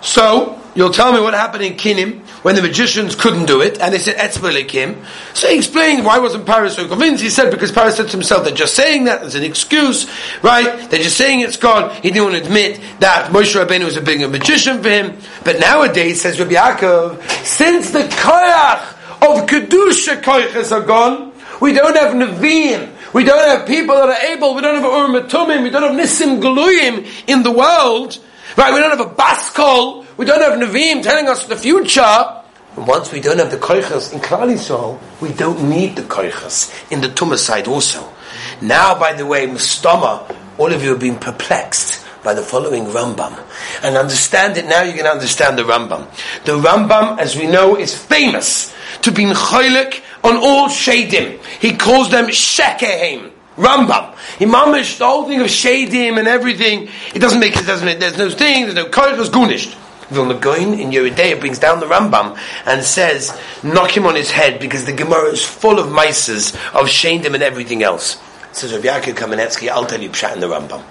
So, 0.00 0.60
you'll 0.76 0.90
tell 0.90 1.12
me 1.12 1.20
what 1.20 1.34
happened 1.34 1.64
in 1.64 1.74
Kinim 1.74 2.20
when 2.44 2.54
the 2.54 2.62
magicians 2.62 3.16
couldn't 3.16 3.46
do 3.46 3.60
it, 3.60 3.80
and 3.80 3.92
they 3.92 3.98
said, 3.98 4.16
Etzvelikim. 4.16 5.04
So 5.34 5.48
he 5.48 5.56
explained 5.56 6.04
why 6.04 6.18
wasn't 6.18 6.46
Paris 6.46 6.76
so 6.76 6.86
convinced. 6.86 7.22
He 7.22 7.30
said, 7.30 7.50
because 7.50 7.72
Paris 7.72 7.96
said 7.96 8.06
to 8.06 8.12
himself, 8.12 8.44
they're 8.44 8.54
just 8.54 8.74
saying 8.74 9.04
that, 9.04 9.22
as 9.22 9.34
an 9.34 9.42
excuse, 9.42 10.08
right? 10.42 10.88
They're 10.90 11.02
just 11.02 11.16
saying 11.16 11.40
it's 11.40 11.56
God. 11.56 11.92
He 12.02 12.10
didn't 12.10 12.30
want 12.30 12.36
to 12.36 12.44
admit 12.44 12.80
that 13.00 13.32
Moshe 13.32 13.60
Rabbeinu 13.60 13.84
was 13.84 13.96
a 13.96 14.02
big 14.02 14.20
magician 14.30 14.82
for 14.82 14.88
him. 14.88 15.18
But 15.44 15.58
nowadays, 15.58 16.20
says 16.20 16.38
Rabbi 16.38 16.52
Yaakov, 16.52 17.44
since 17.44 17.90
the 17.90 18.00
koyach 18.00 18.92
of 19.22 19.46
Kedusha 19.46 20.22
koyches 20.22 20.72
are 20.72 20.84
gone, 20.84 21.32
we 21.60 21.72
don't 21.72 21.96
have 21.96 22.14
Nevi'im, 22.14 22.92
we 23.14 23.24
don't 23.24 23.46
have 23.48 23.66
people 23.66 23.94
that 23.94 24.08
are 24.08 24.32
able, 24.32 24.54
we 24.54 24.60
don't 24.60 24.82
have 24.82 24.84
Urim 24.84 25.62
we 25.62 25.70
don't 25.70 25.82
have 25.82 26.06
Nisim 26.06 26.40
Galuyim 26.40 27.06
in 27.26 27.42
the 27.42 27.50
world, 27.50 28.18
right? 28.56 28.72
We 28.72 28.80
don't 28.80 28.96
have 28.96 29.00
a 29.00 29.14
Baskol, 29.14 30.05
we 30.16 30.24
don't 30.24 30.40
have 30.40 30.58
Nevi'im 30.58 31.02
telling 31.02 31.28
us 31.28 31.44
the 31.44 31.56
future. 31.56 32.00
And 32.00 32.86
once 32.86 33.12
we 33.12 33.20
don't 33.20 33.38
have 33.38 33.50
the 33.50 33.56
Koichas 33.56 34.12
in 34.12 34.20
Klal 34.20 34.98
we 35.20 35.32
don't 35.32 35.68
need 35.68 35.96
the 35.96 36.02
Koichas 36.02 36.90
in 36.90 37.00
the 37.00 37.08
Tumah 37.08 37.38
side 37.38 37.68
also. 37.68 38.12
Now, 38.60 38.98
by 38.98 39.12
the 39.12 39.26
way, 39.26 39.46
Mustama, 39.46 40.34
all 40.58 40.72
of 40.72 40.82
you 40.82 40.90
have 40.90 41.00
been 41.00 41.16
perplexed 41.16 42.04
by 42.22 42.34
the 42.34 42.42
following 42.42 42.86
Rambam. 42.86 43.38
And 43.82 43.96
understand 43.96 44.56
it 44.56 44.66
now, 44.66 44.82
you 44.82 44.94
can 44.94 45.06
understand 45.06 45.58
the 45.58 45.62
Rambam. 45.62 46.06
The 46.44 46.52
Rambam, 46.58 47.18
as 47.18 47.36
we 47.36 47.46
know, 47.46 47.76
is 47.76 47.96
famous 47.96 48.74
to 49.02 49.12
be 49.12 49.24
chaylik 49.24 50.02
on 50.24 50.36
all 50.36 50.68
shadim. 50.68 51.42
He 51.60 51.76
calls 51.76 52.10
them 52.10 52.26
shekehem. 52.26 53.32
Rambam. 53.56 54.14
Imamish, 54.38 54.98
the 54.98 55.06
whole 55.06 55.26
thing 55.28 55.40
of 55.40 55.46
shadim 55.46 56.18
and 56.18 56.28
everything, 56.28 56.88
it 57.14 57.20
doesn't 57.20 57.40
make 57.40 57.56
it, 57.56 57.66
doesn't 57.66 58.00
there's 58.00 58.18
no 58.18 58.28
thing, 58.28 58.64
there's 58.64 58.74
no 58.74 58.86
koichas, 58.86 59.32
gunished. 59.32 59.76
Vilna 60.10 60.34
Goin 60.34 60.78
in 60.78 60.90
Yoreh 60.90 61.14
Deah 61.14 61.36
brings 61.36 61.58
down 61.58 61.80
the 61.80 61.86
Rambam 61.86 62.38
and 62.64 62.82
says, 62.82 63.38
knock 63.62 63.96
him 63.96 64.06
on 64.06 64.14
his 64.14 64.30
head 64.30 64.60
because 64.60 64.84
the 64.84 64.92
Gemara 64.92 65.30
is 65.30 65.44
full 65.44 65.78
of 65.78 65.86
mices 65.86 66.54
of 66.74 66.86
shadim 66.86 67.34
and 67.34 67.42
everything 67.42 67.82
else. 67.82 68.18
Says 68.52 68.72
Rav 68.72 68.82
Yaakov 68.82 69.14
Kamenetsky, 69.14 69.68
I'll 69.68 69.84
tell 69.84 70.00
you 70.00 70.08
pshat 70.08 70.34
in 70.34 70.40
the 70.40 70.46
Rambam. 70.46 70.82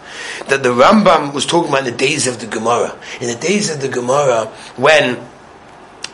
That 0.50 0.62
the 0.62 0.70
Rambam 0.70 1.34
was 1.34 1.46
talking 1.46 1.70
about 1.70 1.88
in 1.88 1.92
the 1.92 1.98
days 1.98 2.28
of 2.28 2.40
the 2.40 2.46
Gemara. 2.46 2.96
In 3.22 3.28
the 3.28 3.36
days 3.36 3.72
of 3.72 3.82
the 3.82 3.88
Gemara, 3.88 4.46
when 4.76 5.18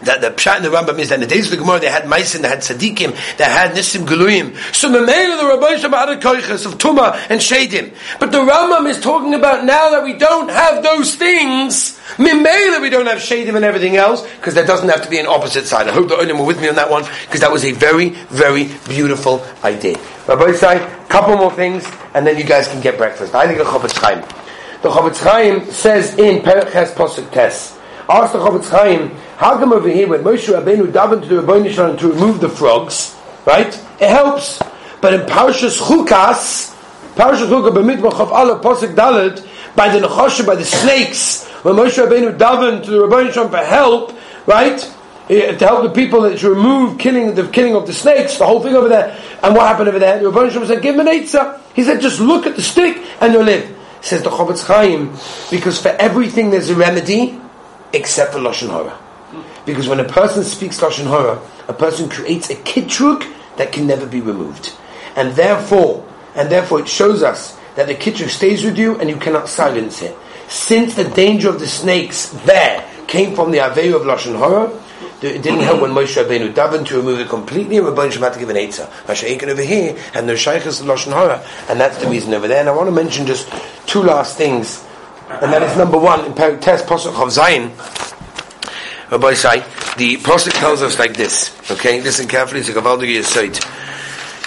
that 0.04 0.22
the 0.22 0.32
pshat 0.32 0.58
in 0.58 0.64
the 0.64 0.70
Rambam 0.70 1.00
is 1.00 1.10
that 1.10 1.16
in 1.16 1.22
the 1.22 1.28
days 1.28 1.46
of 1.46 1.52
the 1.52 1.58
Gemara 1.58 1.80
they 1.80 1.90
had 1.90 2.04
Maisin, 2.04 2.42
they 2.42 2.50
had 2.50 2.60
Tzadikim, 2.60 3.38
they 3.38 3.44
had 3.44 3.72
Nisim 3.72 4.06
Geluyim. 4.06 4.56
So 4.74 4.88
of 4.88 4.94
the 4.94 5.48
Rabbi 5.48 5.76
Shabbat 5.76 6.22
Koiches 6.22 6.66
of 6.66 6.78
Tuma 6.78 7.14
and 7.30 7.40
Shadim. 7.40 7.94
But 8.20 8.32
the 8.32 8.40
Rambam 8.40 8.88
is 8.90 9.00
talking 9.00 9.34
about 9.34 9.66
now 9.66 9.90
that 9.92 10.04
we 10.04 10.14
don't 10.14 10.50
have 10.50 10.84
those 10.84 11.16
things, 11.16 12.00
Mimela 12.18 12.82
we 12.82 12.90
don't 12.90 13.08
have 13.08 13.20
Shadim 13.20 13.56
and 13.56 13.66
everything 13.66 13.96
else, 13.98 14.26
because 14.38 14.54
there 14.54 14.66
doesn't 14.66 14.90
have 14.90 15.04
to 15.04 15.10
be 15.10 15.20
an 15.20 15.28
opposite 15.28 15.66
side. 15.66 15.88
I 15.88 15.92
hope 15.92 16.10
the 16.10 16.18
Olim 16.18 16.40
were 16.40 16.46
with 16.46 16.62
me 16.62 16.70
on 16.70 16.76
that 16.76 16.90
one, 16.90 17.04
because 17.26 17.42
that 17.42 17.52
was 17.52 17.64
a 17.66 17.72
very, 17.72 18.10
very 18.30 18.70
beautiful 18.88 19.46
idea. 19.64 19.98
Rabbi 20.28 20.54
say, 20.54 20.80
couple 21.10 21.36
more 21.36 21.52
things, 21.52 21.86
and 22.14 22.26
then 22.26 22.38
you 22.38 22.44
guys 22.44 22.68
can 22.68 22.82
get 22.82 22.98
breakfast. 22.98 23.36
I 23.36 23.46
think 23.48 23.58
the 23.58 23.66
Chofetz 23.66 23.98
Chaim. 23.98 24.22
The 24.82 24.90
Chofetz 24.90 25.20
Chaim 25.22 25.70
says 25.72 26.18
in 26.18 26.42
Perches 26.42 26.92
Posuk 26.94 27.32
Tes, 27.32 27.78
ask 28.12 28.34
the 28.34 28.40
Chofetz 28.40 28.70
Chaim, 28.70 29.10
how 29.38 29.58
come 29.58 29.74
over 29.74 29.90
here 29.90 30.08
when 30.08 30.24
Moshe 30.24 30.48
Rabbeinu 30.48 30.92
davened 30.92 31.24
to 31.24 31.28
the 31.28 31.42
Rabbeinu 31.42 31.72
Shalom 31.72 31.98
to 31.98 32.10
remove 32.10 32.42
the 32.42 32.50
frogs, 32.50 33.16
right? 33.46 33.68
It 34.00 34.10
helps. 34.10 34.62
But 35.02 35.14
in 35.14 35.22
Parshas 35.22 35.80
Chukas, 35.82 36.76
Parshas 37.16 37.48
Chukas 37.48 37.74
b'mitmach 37.74 38.20
of 38.20 38.32
Allah 38.32 38.60
Posik 38.60 38.96
Dalet, 38.96 39.48
by 39.76 39.90
the 39.90 40.06
Nechosha, 40.06 40.46
by 40.46 40.56
the 40.56 40.66
snakes, 40.66 41.48
when 41.64 41.76
Moshe 41.76 41.98
Rabbeinu 42.04 42.38
davened 42.38 42.84
to 42.86 42.92
the 42.92 43.08
Rabbeinu 43.08 43.34
Shalom 43.34 43.50
for 43.50 43.58
help, 43.58 44.14
right? 44.46 44.94
Eh, 45.30 45.56
to 45.56 45.66
help 45.66 45.84
the 45.84 45.90
people 45.90 46.36
to 46.36 46.50
remove 46.50 47.00
killing 47.00 47.36
the 47.36 47.48
killing 47.48 47.76
of 47.76 47.88
the 47.88 47.94
snakes, 47.94 48.38
the 48.38 48.46
whole 48.46 48.62
thing 48.62 48.76
over 48.76 48.90
there. 48.90 49.18
And 49.42 49.56
what 49.56 49.68
happened 49.68 49.88
over 49.88 50.00
there? 50.00 50.20
The 50.20 50.32
Rabbeinu 50.32 50.52
Shalom 50.52 50.68
said, 50.68 50.82
"Give 50.82 50.96
him 50.96 51.02
an 51.02 51.08
eitzah." 51.08 51.60
He 51.74 51.84
said, 51.84 52.02
"Just 52.02 52.20
look 52.20 52.46
at 52.46 52.56
the 52.56 52.62
stick 52.62 52.98
and 53.22 53.34
you'll 53.34 53.44
live." 53.44 53.70
Says 54.02 54.24
the 54.24 54.32
Chofetz 54.32 54.66
Chaim, 54.66 55.14
because 55.52 55.80
for 55.80 55.90
everything 55.90 56.50
there's 56.50 56.72
a 56.72 56.76
remedy, 56.76 57.40
except 57.94 58.34
for 58.34 58.40
lashon 58.40 58.70
hara. 58.70 58.98
Because 59.66 59.88
when 59.88 60.00
a 60.00 60.08
person 60.08 60.44
speaks 60.44 60.80
Lashon 60.80 61.06
Hara, 61.06 61.40
a 61.68 61.74
person 61.74 62.10
creates 62.10 62.50
a 62.50 62.56
kitruk 62.56 63.32
that 63.58 63.72
can 63.72 63.88
never 63.88 64.06
be 64.06 64.22
removed. 64.22 64.74
And 65.16 65.34
therefore, 65.34 66.06
and 66.36 66.50
therefore 66.50 66.80
it 66.82 66.88
shows 66.88 67.24
us 67.24 67.58
that 67.76 67.88
the 67.88 67.96
kitruk 67.96 68.30
stays 68.30 68.64
with 68.64 68.78
you 68.78 69.00
and 69.00 69.10
you 69.10 69.18
cannot 69.18 69.48
silence 69.48 70.02
it. 70.02 70.18
Since 70.50 70.96
the 70.96 71.06
danger 71.06 71.50
of 71.50 71.60
the 71.60 71.68
snakes 71.68 72.28
there 72.46 72.90
came 73.08 73.36
from 73.36 73.52
the 73.52 73.60
Aveyu 73.60 73.96
of 73.96 74.02
Lashon 74.02 74.38
Hara, 74.38 74.72
it 75.22 75.44
didn't 75.44 75.62
help 75.62 75.82
when 75.82 75.92
Moshe 75.92 76.22
Rabbeinu 76.22 76.52
davened 76.52 76.88
to 76.88 76.98
remove 76.98 77.20
it 77.20 77.30
completely, 77.30 77.78
and 77.78 77.86
Rabbeinu 77.86 78.12
Shabbat 78.12 78.34
to 78.34 78.40
give 78.40 78.50
an 78.50 78.56
Eitzah. 78.56 78.90
Masha'ekin 79.06 79.50
over 79.50 79.62
here, 79.62 79.96
and 80.16 80.28
the 80.28 80.34
Shaykhs 80.34 80.82
of 80.82 80.88
Lashon 80.88 81.14
Hara, 81.14 81.46
and 81.70 81.80
that's 81.80 81.98
the 82.00 82.08
reason 82.10 82.34
over 82.34 82.48
there. 82.48 82.60
And 82.60 82.68
I 82.68 82.72
want 82.76 82.88
to 82.88 82.92
mention 82.92 83.28
just 83.28 83.48
two 83.86 84.02
last 84.02 84.36
things, 84.36 84.84
and 85.42 85.54
that 85.54 85.64
is 85.64 85.78
number 85.78 85.98
one, 85.98 86.26
in 86.26 86.34
Perik 86.34 86.62
Test, 86.62 86.86
Posuk 86.86 87.22
of 87.22 87.32
Zion, 87.32 87.72
Rabbi 89.12 89.34
Sai, 89.34 89.60
the 89.98 90.18
Pasuk 90.18 90.52
tells 90.60 90.82
us 90.82 90.98
like 90.98 91.14
this. 91.16 91.52
Okay, 91.70 92.02
listen 92.02 92.28
carefully, 92.28 92.62
it's 92.62 92.70
a 92.70 92.74
Yisait. 92.74 93.60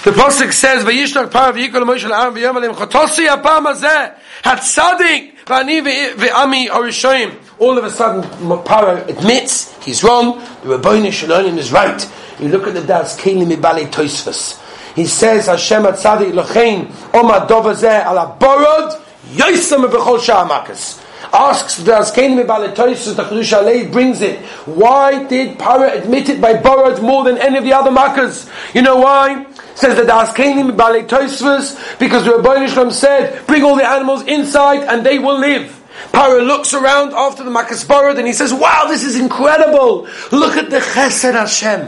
The 0.03 0.11
Pasuk 0.11 0.53
says, 0.53 0.83
"Vayishnak 0.83 1.31
par 1.31 1.53
v'yikol 1.53 1.83
Moshe 1.83 2.07
la'am 2.07 2.35
v'yom 2.35 2.55
alim 2.55 2.73
chotosi 2.73 3.27
apam 3.27 3.65
hazeh 3.65 4.13
hatzadik 4.43 5.33
v'ani 5.45 6.15
v'ami 6.15 6.67
arishoyim." 6.67 7.35
All 7.57 7.75
of 7.75 7.83
a 7.83 7.89
sudden, 7.89 8.21
Paro 8.63 9.07
admits 9.07 9.73
he's 9.83 10.03
wrong. 10.03 10.39
The 10.63 10.77
Rabbeinu 10.77 11.11
Shalom 11.11 11.57
is 11.57 11.71
right. 11.71 12.07
You 12.39 12.49
look 12.49 12.67
at 12.67 12.75
the 12.75 12.81
Das 12.81 13.19
Kelim 13.19 13.51
Ibale 13.51 13.87
Toisvus. 13.87 14.59
He 14.95 15.07
says, 15.07 15.47
"Hashem 15.47 15.83
hatzadik 15.83 16.33
lochein 16.33 16.87
omad 17.11 17.47
dovazeh 17.47 18.05
ala 18.05 18.35
borod 18.39 19.01
yoisam 19.33 19.89
b'chol 19.89 20.19
sha'amakas." 20.19 21.01
asks 21.33 21.77
the 21.77 21.91
Askenim 21.91 22.45
Balatoisus, 22.45 23.15
the 23.15 23.23
Chiddush 23.23 23.57
Alei 23.57 23.91
brings 23.91 24.21
it. 24.21 24.39
Why 24.65 25.23
did 25.25 25.59
Para 25.59 25.91
admit 25.91 26.29
it 26.29 26.41
by 26.41 26.53
borrowed 26.53 27.01
more 27.01 27.23
than 27.23 27.37
any 27.37 27.57
of 27.57 27.63
the 27.63 27.73
other 27.73 27.91
makas? 27.91 28.49
You 28.73 28.81
know 28.81 28.97
why? 28.97 29.45
Says 29.75 29.97
that 29.97 30.05
the 30.07 30.13
Askenim 30.13 30.75
Balatoisus, 30.77 31.99
because 31.99 32.23
the 32.25 32.37
Rabbi 32.37 32.65
Shalom 32.67 32.91
said, 32.91 33.45
bring 33.47 33.63
all 33.63 33.75
the 33.75 33.87
animals 33.87 34.23
inside 34.23 34.83
and 34.83 35.05
they 35.05 35.19
will 35.19 35.39
live. 35.39 35.81
Para 36.11 36.41
looks 36.41 36.73
around 36.73 37.13
after 37.13 37.43
the 37.43 37.51
makas 37.51 37.87
borrowed 37.87 38.17
and 38.17 38.27
he 38.27 38.33
says, 38.33 38.53
wow, 38.53 38.85
this 38.87 39.03
is 39.03 39.19
incredible. 39.19 40.07
Look 40.31 40.57
at 40.57 40.69
the 40.69 40.79
Chesed 40.79 41.33
Hashem. 41.33 41.87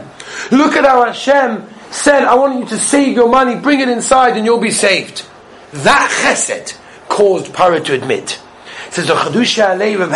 Look 0.50 0.74
at 0.76 0.84
how 0.84 1.04
Hashem 1.04 1.66
said, 1.90 2.24
I 2.24 2.34
want 2.34 2.58
you 2.58 2.66
to 2.66 2.78
save 2.78 3.16
your 3.16 3.28
money, 3.28 3.56
bring 3.56 3.80
it 3.80 3.88
inside 3.88 4.36
and 4.36 4.44
you'll 4.44 4.60
be 4.60 4.70
saved. 4.70 5.26
That 5.72 6.10
Chesed 6.22 6.78
caused 7.18 7.52
Para 7.52 7.80
to 7.80 7.94
admit 7.94 8.38
says 8.90 9.08
the 9.08 9.14
Chadusha 9.14 9.74
Alei 9.74 9.98
Rav 9.98 10.10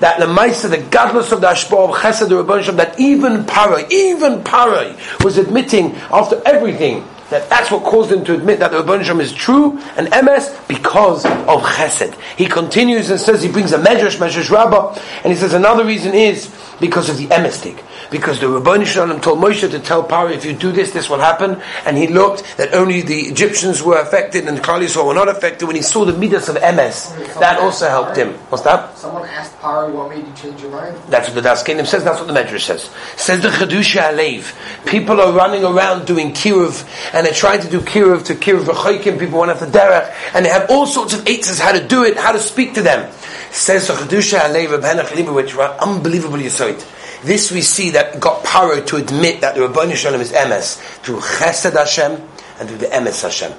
that 0.00 0.18
the 0.18 0.26
Maisa, 0.26 0.68
the 0.68 0.78
godless 0.90 1.30
of 1.30 1.40
the 1.40 1.46
Ashpah 1.46 1.88
of 1.88 1.96
Chesed, 1.96 2.28
the 2.28 2.42
Rabban 2.42 2.76
that 2.76 2.98
even 2.98 3.44
Parai, 3.44 3.90
even 3.90 4.42
Parai 4.42 5.24
was 5.24 5.38
admitting 5.38 5.94
after 6.12 6.42
everything 6.44 7.06
that 7.30 7.48
that's 7.48 7.70
what 7.70 7.82
caused 7.84 8.12
him 8.12 8.24
to 8.24 8.34
admit 8.34 8.58
that 8.58 8.72
the 8.72 8.82
Rabban 8.82 9.20
is 9.20 9.32
true 9.32 9.78
and 9.96 10.10
MS 10.10 10.54
because 10.68 11.24
of 11.24 11.62
Chesed. 11.62 12.14
He 12.36 12.46
continues 12.46 13.08
and 13.10 13.20
says 13.20 13.42
he 13.42 13.50
brings 13.50 13.72
a 13.72 13.78
Medrash, 13.78 14.16
Medrash 14.18 14.50
Rabbah, 14.50 15.00
and 15.22 15.32
he 15.32 15.38
says 15.38 15.54
another 15.54 15.84
reason 15.84 16.12
is 16.12 16.52
because 16.80 17.08
of 17.08 17.16
the 17.16 17.34
emistic. 17.34 17.82
Because 18.10 18.40
the 18.40 18.48
Rabbi 18.48 18.84
Shalom 18.84 19.20
told 19.20 19.38
Moshe 19.38 19.68
to 19.70 19.78
tell 19.78 20.06
Paro, 20.06 20.32
if 20.32 20.44
you 20.44 20.52
do 20.52 20.72
this, 20.72 20.92
this 20.92 21.08
will 21.08 21.18
happen. 21.18 21.60
And 21.84 21.96
he 21.96 22.06
looked 22.06 22.56
that 22.56 22.74
only 22.74 23.02
the 23.02 23.20
Egyptians 23.22 23.82
were 23.82 23.98
affected 23.98 24.46
and 24.46 24.58
Klal 24.58 24.80
Yisrael 24.80 25.06
were 25.06 25.14
not 25.14 25.28
affected. 25.28 25.66
When 25.66 25.76
he 25.76 25.82
saw 25.82 26.04
the 26.04 26.12
midas 26.12 26.48
of 26.48 26.54
MS, 26.54 27.12
that 27.40 27.58
also 27.60 27.88
helped 27.88 28.16
him. 28.16 28.34
What's 28.50 28.64
that? 28.64 28.96
Someone 28.96 29.28
asked 29.28 29.56
Paro, 29.58 29.92
what 29.92 30.10
made 30.10 30.26
you 30.26 30.32
change 30.34 30.60
your 30.62 30.70
mind? 30.70 30.96
That's 31.08 31.28
what 31.28 31.34
the 31.34 31.42
Das 31.42 31.62
Kingdom 31.62 31.86
says, 31.86 32.04
that's 32.04 32.20
what 32.20 32.26
the 32.26 32.34
Medrash 32.34 32.60
says. 32.60 32.90
Says 33.16 33.42
the 33.42 33.48
Chiddushei 33.48 34.12
HaLev. 34.12 34.86
People 34.86 35.20
are 35.20 35.32
running 35.32 35.64
around 35.64 36.06
doing 36.06 36.32
kiruv, 36.32 36.86
and 37.12 37.26
they're 37.26 37.34
trying 37.34 37.60
to 37.60 37.70
do 37.70 37.80
kiruv 37.80 38.24
to 38.26 38.34
kiruv 38.34 38.64
v'choikim, 38.64 39.18
people 39.18 39.38
want 39.38 39.50
to 39.50 39.56
have 39.56 39.72
the 39.72 39.78
derech, 39.78 40.14
and 40.34 40.44
they 40.44 40.50
have 40.50 40.70
all 40.70 40.86
sorts 40.86 41.14
of 41.14 41.24
eitzes 41.24 41.60
how 41.60 41.72
to 41.72 41.86
do 41.86 42.04
it, 42.04 42.16
how 42.16 42.32
to 42.32 42.38
speak 42.38 42.74
to 42.74 42.82
them. 42.82 43.12
Says 43.50 43.88
the 43.88 43.94
Chiddushei 43.94 44.38
HaLev, 44.38 44.70
Reb 44.70 44.82
Henach 44.82 45.08
Leibowitz, 45.08 45.78
unbelievable 45.80 46.38
yisoid. 46.38 46.84
This 47.26 47.50
we 47.50 47.60
see 47.60 47.90
that 47.90 48.20
got 48.20 48.44
power 48.44 48.80
to 48.80 48.96
admit 48.96 49.40
that 49.40 49.56
the 49.56 49.62
Rabbanu 49.62 49.96
Shalom 49.96 50.20
is 50.20 50.30
emes 50.30 50.76
through 51.02 51.18
Chesed 51.18 51.72
Hashem 51.72 52.22
and 52.60 52.68
through 52.68 52.78
the 52.78 52.86
emes 52.86 53.20
Hashem. 53.20 53.52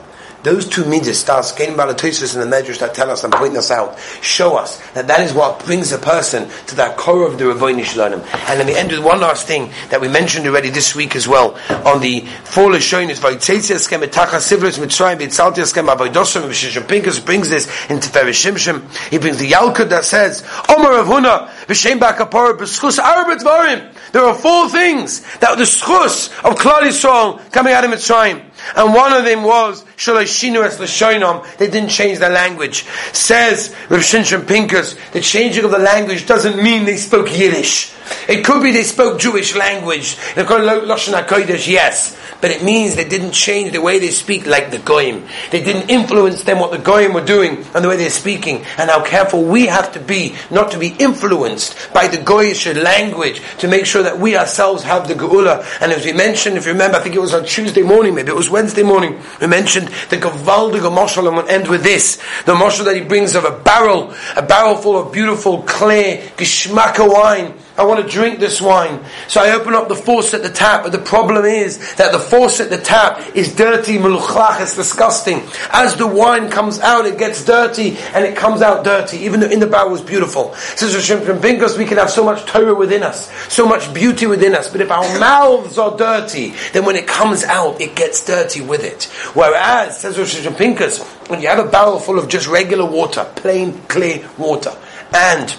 those 0.43 0.65
two 0.65 0.85
midas, 0.85 1.19
stars, 1.19 1.51
getting 1.51 1.75
balatosis 1.75 2.33
and 2.33 2.41
the 2.41 2.47
measures 2.47 2.79
that 2.79 2.93
tell 2.93 3.09
us 3.11 3.23
and 3.25 3.33
point 3.33 3.57
us 3.57 3.69
out, 3.69 3.99
show 4.21 4.55
us 4.55 4.79
that 4.91 5.07
that 5.07 5.19
is 5.19 5.33
what 5.33 5.63
brings 5.65 5.91
a 5.91 5.97
person 5.97 6.47
to 6.67 6.75
that 6.75 6.95
core 6.95 7.27
of 7.27 7.37
the 7.37 7.43
Rabbeinu 7.43 7.83
Shalom. 7.83 8.13
And 8.13 8.59
then 8.59 8.67
we 8.67 8.75
end 8.75 8.91
with 8.91 9.03
one 9.03 9.19
last 9.19 9.45
thing 9.45 9.71
that 9.89 9.99
we 9.99 10.07
mentioned 10.07 10.47
already 10.47 10.69
this 10.69 10.95
week 10.95 11.17
as 11.17 11.27
well 11.27 11.59
on 11.85 11.99
the 11.99 12.21
fall 12.45 12.73
of 12.73 12.81
Shoinus, 12.81 13.19
Vaytzetzia 13.19 13.75
Skem 13.75 14.03
Etacha 14.03 14.37
Sivlos 14.37 14.79
Mitzrayim, 14.79 15.19
Vitzaltia 15.19 15.65
Skem 15.65 15.93
Avodosim, 15.93 16.47
Vishishim 16.47 16.83
Pinkas 16.83 17.23
brings 17.25 17.49
this 17.49 17.67
into 17.89 18.07
Ferishimshim. 18.09 19.09
He 19.09 19.17
brings 19.17 19.39
the 19.39 19.51
Yalkut 19.51 19.89
that 19.89 20.05
says, 20.05 20.43
Omer 20.69 20.99
of 20.99 21.07
Huna, 21.07 21.49
Vishem 21.67 21.99
Bakapor, 21.99 22.57
B'schus 22.57 22.97
Arbet 22.97 23.39
Varim. 23.39 23.93
There 24.13 24.23
are 24.23 24.33
four 24.33 24.69
things 24.69 25.21
that 25.39 25.57
the 25.57 25.63
schus 25.63 26.29
of 26.43 26.57
Klal 26.57 26.81
Yisrael 26.81 27.51
coming 27.51 27.73
out 27.73 27.83
of 27.83 27.91
Mitzrayim. 27.91 28.41
And 28.75 28.93
one 28.93 29.13
of 29.13 29.25
them 29.25 29.43
was. 29.43 29.83
They 29.97 31.69
didn't 31.69 31.89
change 31.89 32.19
their 32.19 32.29
language. 32.29 32.85
Says 33.13 33.75
Rav 33.89 34.01
Shimshon 34.01 34.47
Pincus, 34.47 34.95
the 35.11 35.21
changing 35.21 35.65
of 35.65 35.71
the 35.71 35.79
language 35.79 36.27
doesn't 36.27 36.61
mean 36.61 36.85
they 36.85 36.97
spoke 36.97 37.35
Yiddish. 37.35 37.93
It 38.29 38.45
could 38.45 38.61
be 38.61 38.71
they 38.71 38.83
spoke 38.83 39.19
Jewish 39.19 39.55
language. 39.55 40.15
Lashon 40.35 41.19
HaKodesh, 41.21 41.67
yes. 41.67 42.15
But 42.39 42.51
it 42.51 42.63
means 42.63 42.95
they 42.95 43.09
didn't 43.09 43.31
change 43.31 43.71
the 43.71 43.81
way 43.81 43.97
they 43.97 44.11
speak 44.11 44.45
like 44.45 44.69
the 44.69 44.77
Goyim. 44.77 45.25
They 45.49 45.63
didn't 45.63 45.89
influence 45.89 46.43
them 46.43 46.59
what 46.59 46.71
the 46.71 46.77
Goyim 46.77 47.13
were 47.13 47.25
doing 47.25 47.65
and 47.73 47.83
the 47.83 47.89
way 47.89 47.97
they're 47.97 48.11
speaking. 48.11 48.63
And 48.77 48.91
how 48.91 49.03
careful 49.03 49.43
we 49.43 49.65
have 49.65 49.91
to 49.93 49.99
be 49.99 50.35
not 50.51 50.71
to 50.71 50.77
be 50.77 50.89
influenced 50.89 51.91
by 51.93 52.07
the 52.07 52.17
Goyish 52.17 52.67
language 52.81 53.41
to 53.57 53.67
make 53.67 53.87
sure 53.87 54.03
that 54.03 54.19
we 54.19 54.37
ourselves 54.37 54.83
have 54.83 55.07
the 55.07 55.15
Geula. 55.15 55.65
And 55.81 55.91
as 55.91 56.05
we 56.05 56.13
mentioned, 56.13 56.57
if 56.57 56.67
you 56.67 56.73
remember, 56.73 56.97
I 56.97 57.01
think 57.01 57.15
it 57.15 57.21
was 57.21 57.33
on 57.33 57.45
Tuesday 57.45 57.81
morning, 57.81 58.13
maybe 58.13 58.29
it 58.29 58.35
was 58.35 58.49
Wednesday 58.49 58.83
morning, 58.83 59.19
we 59.41 59.47
mentioned 59.47 59.86
the 60.09 60.17
Gavaldige 60.17 60.91
Moshel, 60.91 61.27
and 61.27 61.35
we'll 61.35 61.49
end 61.49 61.67
with 61.67 61.83
this. 61.83 62.17
The 62.45 62.53
Moshel 62.53 62.85
that 62.85 62.95
he 62.95 63.01
brings 63.01 63.35
of 63.35 63.45
a 63.45 63.51
barrel, 63.51 64.13
a 64.35 64.41
barrel 64.41 64.75
full 64.75 64.97
of 64.97 65.11
beautiful, 65.11 65.63
clear, 65.63 66.17
Geschmacka 66.37 67.11
wine, 67.11 67.53
I 67.77 67.85
want 67.85 68.03
to 68.03 68.11
drink 68.11 68.39
this 68.39 68.59
wine. 68.59 69.03
So 69.27 69.41
I 69.41 69.51
open 69.51 69.75
up 69.75 69.87
the 69.87 69.95
faucet, 69.95 70.35
at 70.37 70.43
the 70.43 70.49
tap, 70.49 70.83
but 70.83 70.91
the 70.91 70.99
problem 70.99 71.45
is 71.45 71.95
that 71.95 72.11
the 72.11 72.19
faucet, 72.19 72.71
at 72.71 72.77
the 72.77 72.83
tap 72.83 73.35
is 73.35 73.55
dirty, 73.55 73.97
meluchlach, 73.97 74.61
it's 74.61 74.75
disgusting. 74.75 75.47
As 75.71 75.95
the 75.95 76.07
wine 76.07 76.49
comes 76.49 76.79
out, 76.79 77.05
it 77.05 77.17
gets 77.17 77.45
dirty, 77.45 77.97
and 78.13 78.25
it 78.25 78.35
comes 78.35 78.61
out 78.61 78.83
dirty, 78.83 79.17
even 79.17 79.39
though 79.39 79.49
in 79.49 79.59
the 79.59 79.67
barrel 79.67 79.91
was 79.91 80.01
beautiful. 80.01 80.53
Says 80.55 80.93
Hashem 80.93 81.19
Pinkos, 81.39 81.77
we 81.77 81.85
can 81.85 81.97
have 81.97 82.09
so 82.09 82.23
much 82.23 82.45
Torah 82.45 82.73
within 82.73 83.03
us, 83.03 83.31
so 83.53 83.67
much 83.67 83.93
beauty 83.93 84.25
within 84.25 84.55
us, 84.55 84.69
but 84.71 84.81
if 84.81 84.89
our 84.89 85.19
mouths 85.19 85.77
are 85.77 85.95
dirty, 85.95 86.53
then 86.73 86.83
when 86.83 86.95
it 86.95 87.07
comes 87.07 87.43
out, 87.43 87.79
it 87.79 87.95
gets 87.95 88.25
dirty 88.25 88.61
with 88.61 88.83
it. 88.83 89.03
Whereas, 89.33 90.01
says 90.01 90.17
Hashem 90.17 90.53
Pinkos, 90.53 91.03
when 91.29 91.41
you 91.41 91.47
have 91.47 91.63
a 91.63 91.69
barrel 91.69 91.99
full 91.99 92.17
of 92.17 92.27
just 92.27 92.47
regular 92.47 92.85
water, 92.85 93.29
plain, 93.35 93.79
clear 93.87 94.27
water, 94.37 94.75
and 95.13 95.55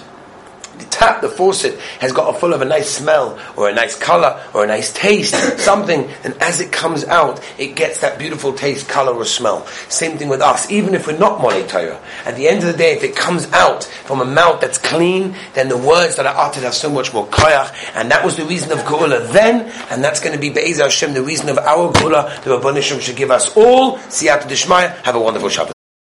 the 0.79 0.85
tap, 0.85 1.21
the 1.21 1.29
faucet, 1.29 1.79
has 1.99 2.11
got 2.11 2.33
a 2.33 2.39
full 2.39 2.53
of 2.53 2.61
a 2.61 2.65
nice 2.65 2.89
smell, 2.89 3.39
or 3.55 3.69
a 3.69 3.73
nice 3.73 3.97
color, 3.97 4.41
or 4.53 4.63
a 4.63 4.67
nice 4.67 4.93
taste, 4.93 5.33
something, 5.59 6.09
and 6.23 6.33
as 6.41 6.59
it 6.59 6.71
comes 6.71 7.05
out, 7.05 7.39
it 7.57 7.75
gets 7.75 8.01
that 8.01 8.17
beautiful 8.17 8.53
taste, 8.53 8.87
color, 8.87 9.13
or 9.13 9.25
smell. 9.25 9.65
Same 9.89 10.17
thing 10.17 10.29
with 10.29 10.41
us, 10.41 10.69
even 10.71 10.93
if 10.93 11.07
we're 11.07 11.17
not 11.17 11.39
Molei 11.39 11.67
Torah. 11.67 11.99
At 12.25 12.35
the 12.35 12.47
end 12.47 12.59
of 12.59 12.65
the 12.65 12.77
day, 12.77 12.93
if 12.93 13.03
it 13.03 13.15
comes 13.15 13.51
out 13.51 13.83
from 13.83 14.21
a 14.21 14.25
mouth 14.25 14.61
that's 14.61 14.77
clean, 14.77 15.35
then 15.53 15.69
the 15.69 15.77
words 15.77 16.15
that 16.15 16.25
are 16.25 16.35
uttered 16.35 16.63
have 16.63 16.73
so 16.73 16.89
much 16.89 17.13
more 17.13 17.27
koyach, 17.27 17.73
and 17.95 18.11
that 18.11 18.23
was 18.23 18.35
the 18.35 18.45
reason 18.45 18.71
of 18.71 18.79
Geula 18.79 19.31
then, 19.31 19.71
and 19.89 20.03
that's 20.03 20.19
going 20.19 20.33
to 20.33 20.39
be 20.39 20.49
Be'ez 20.49 20.79
Hashem, 20.79 21.13
the 21.13 21.23
reason 21.23 21.49
of 21.49 21.57
our 21.57 21.91
Geula, 21.93 22.43
the 22.43 22.51
Rabbanishim 22.51 23.01
should 23.01 23.15
give 23.15 23.31
us 23.31 23.55
all. 23.55 23.97
Siyat 23.97 24.41
Dishmaya, 24.41 24.95
have 25.03 25.15
a 25.15 25.19
wonderful 25.19 25.49
Shabbat. 25.49 25.78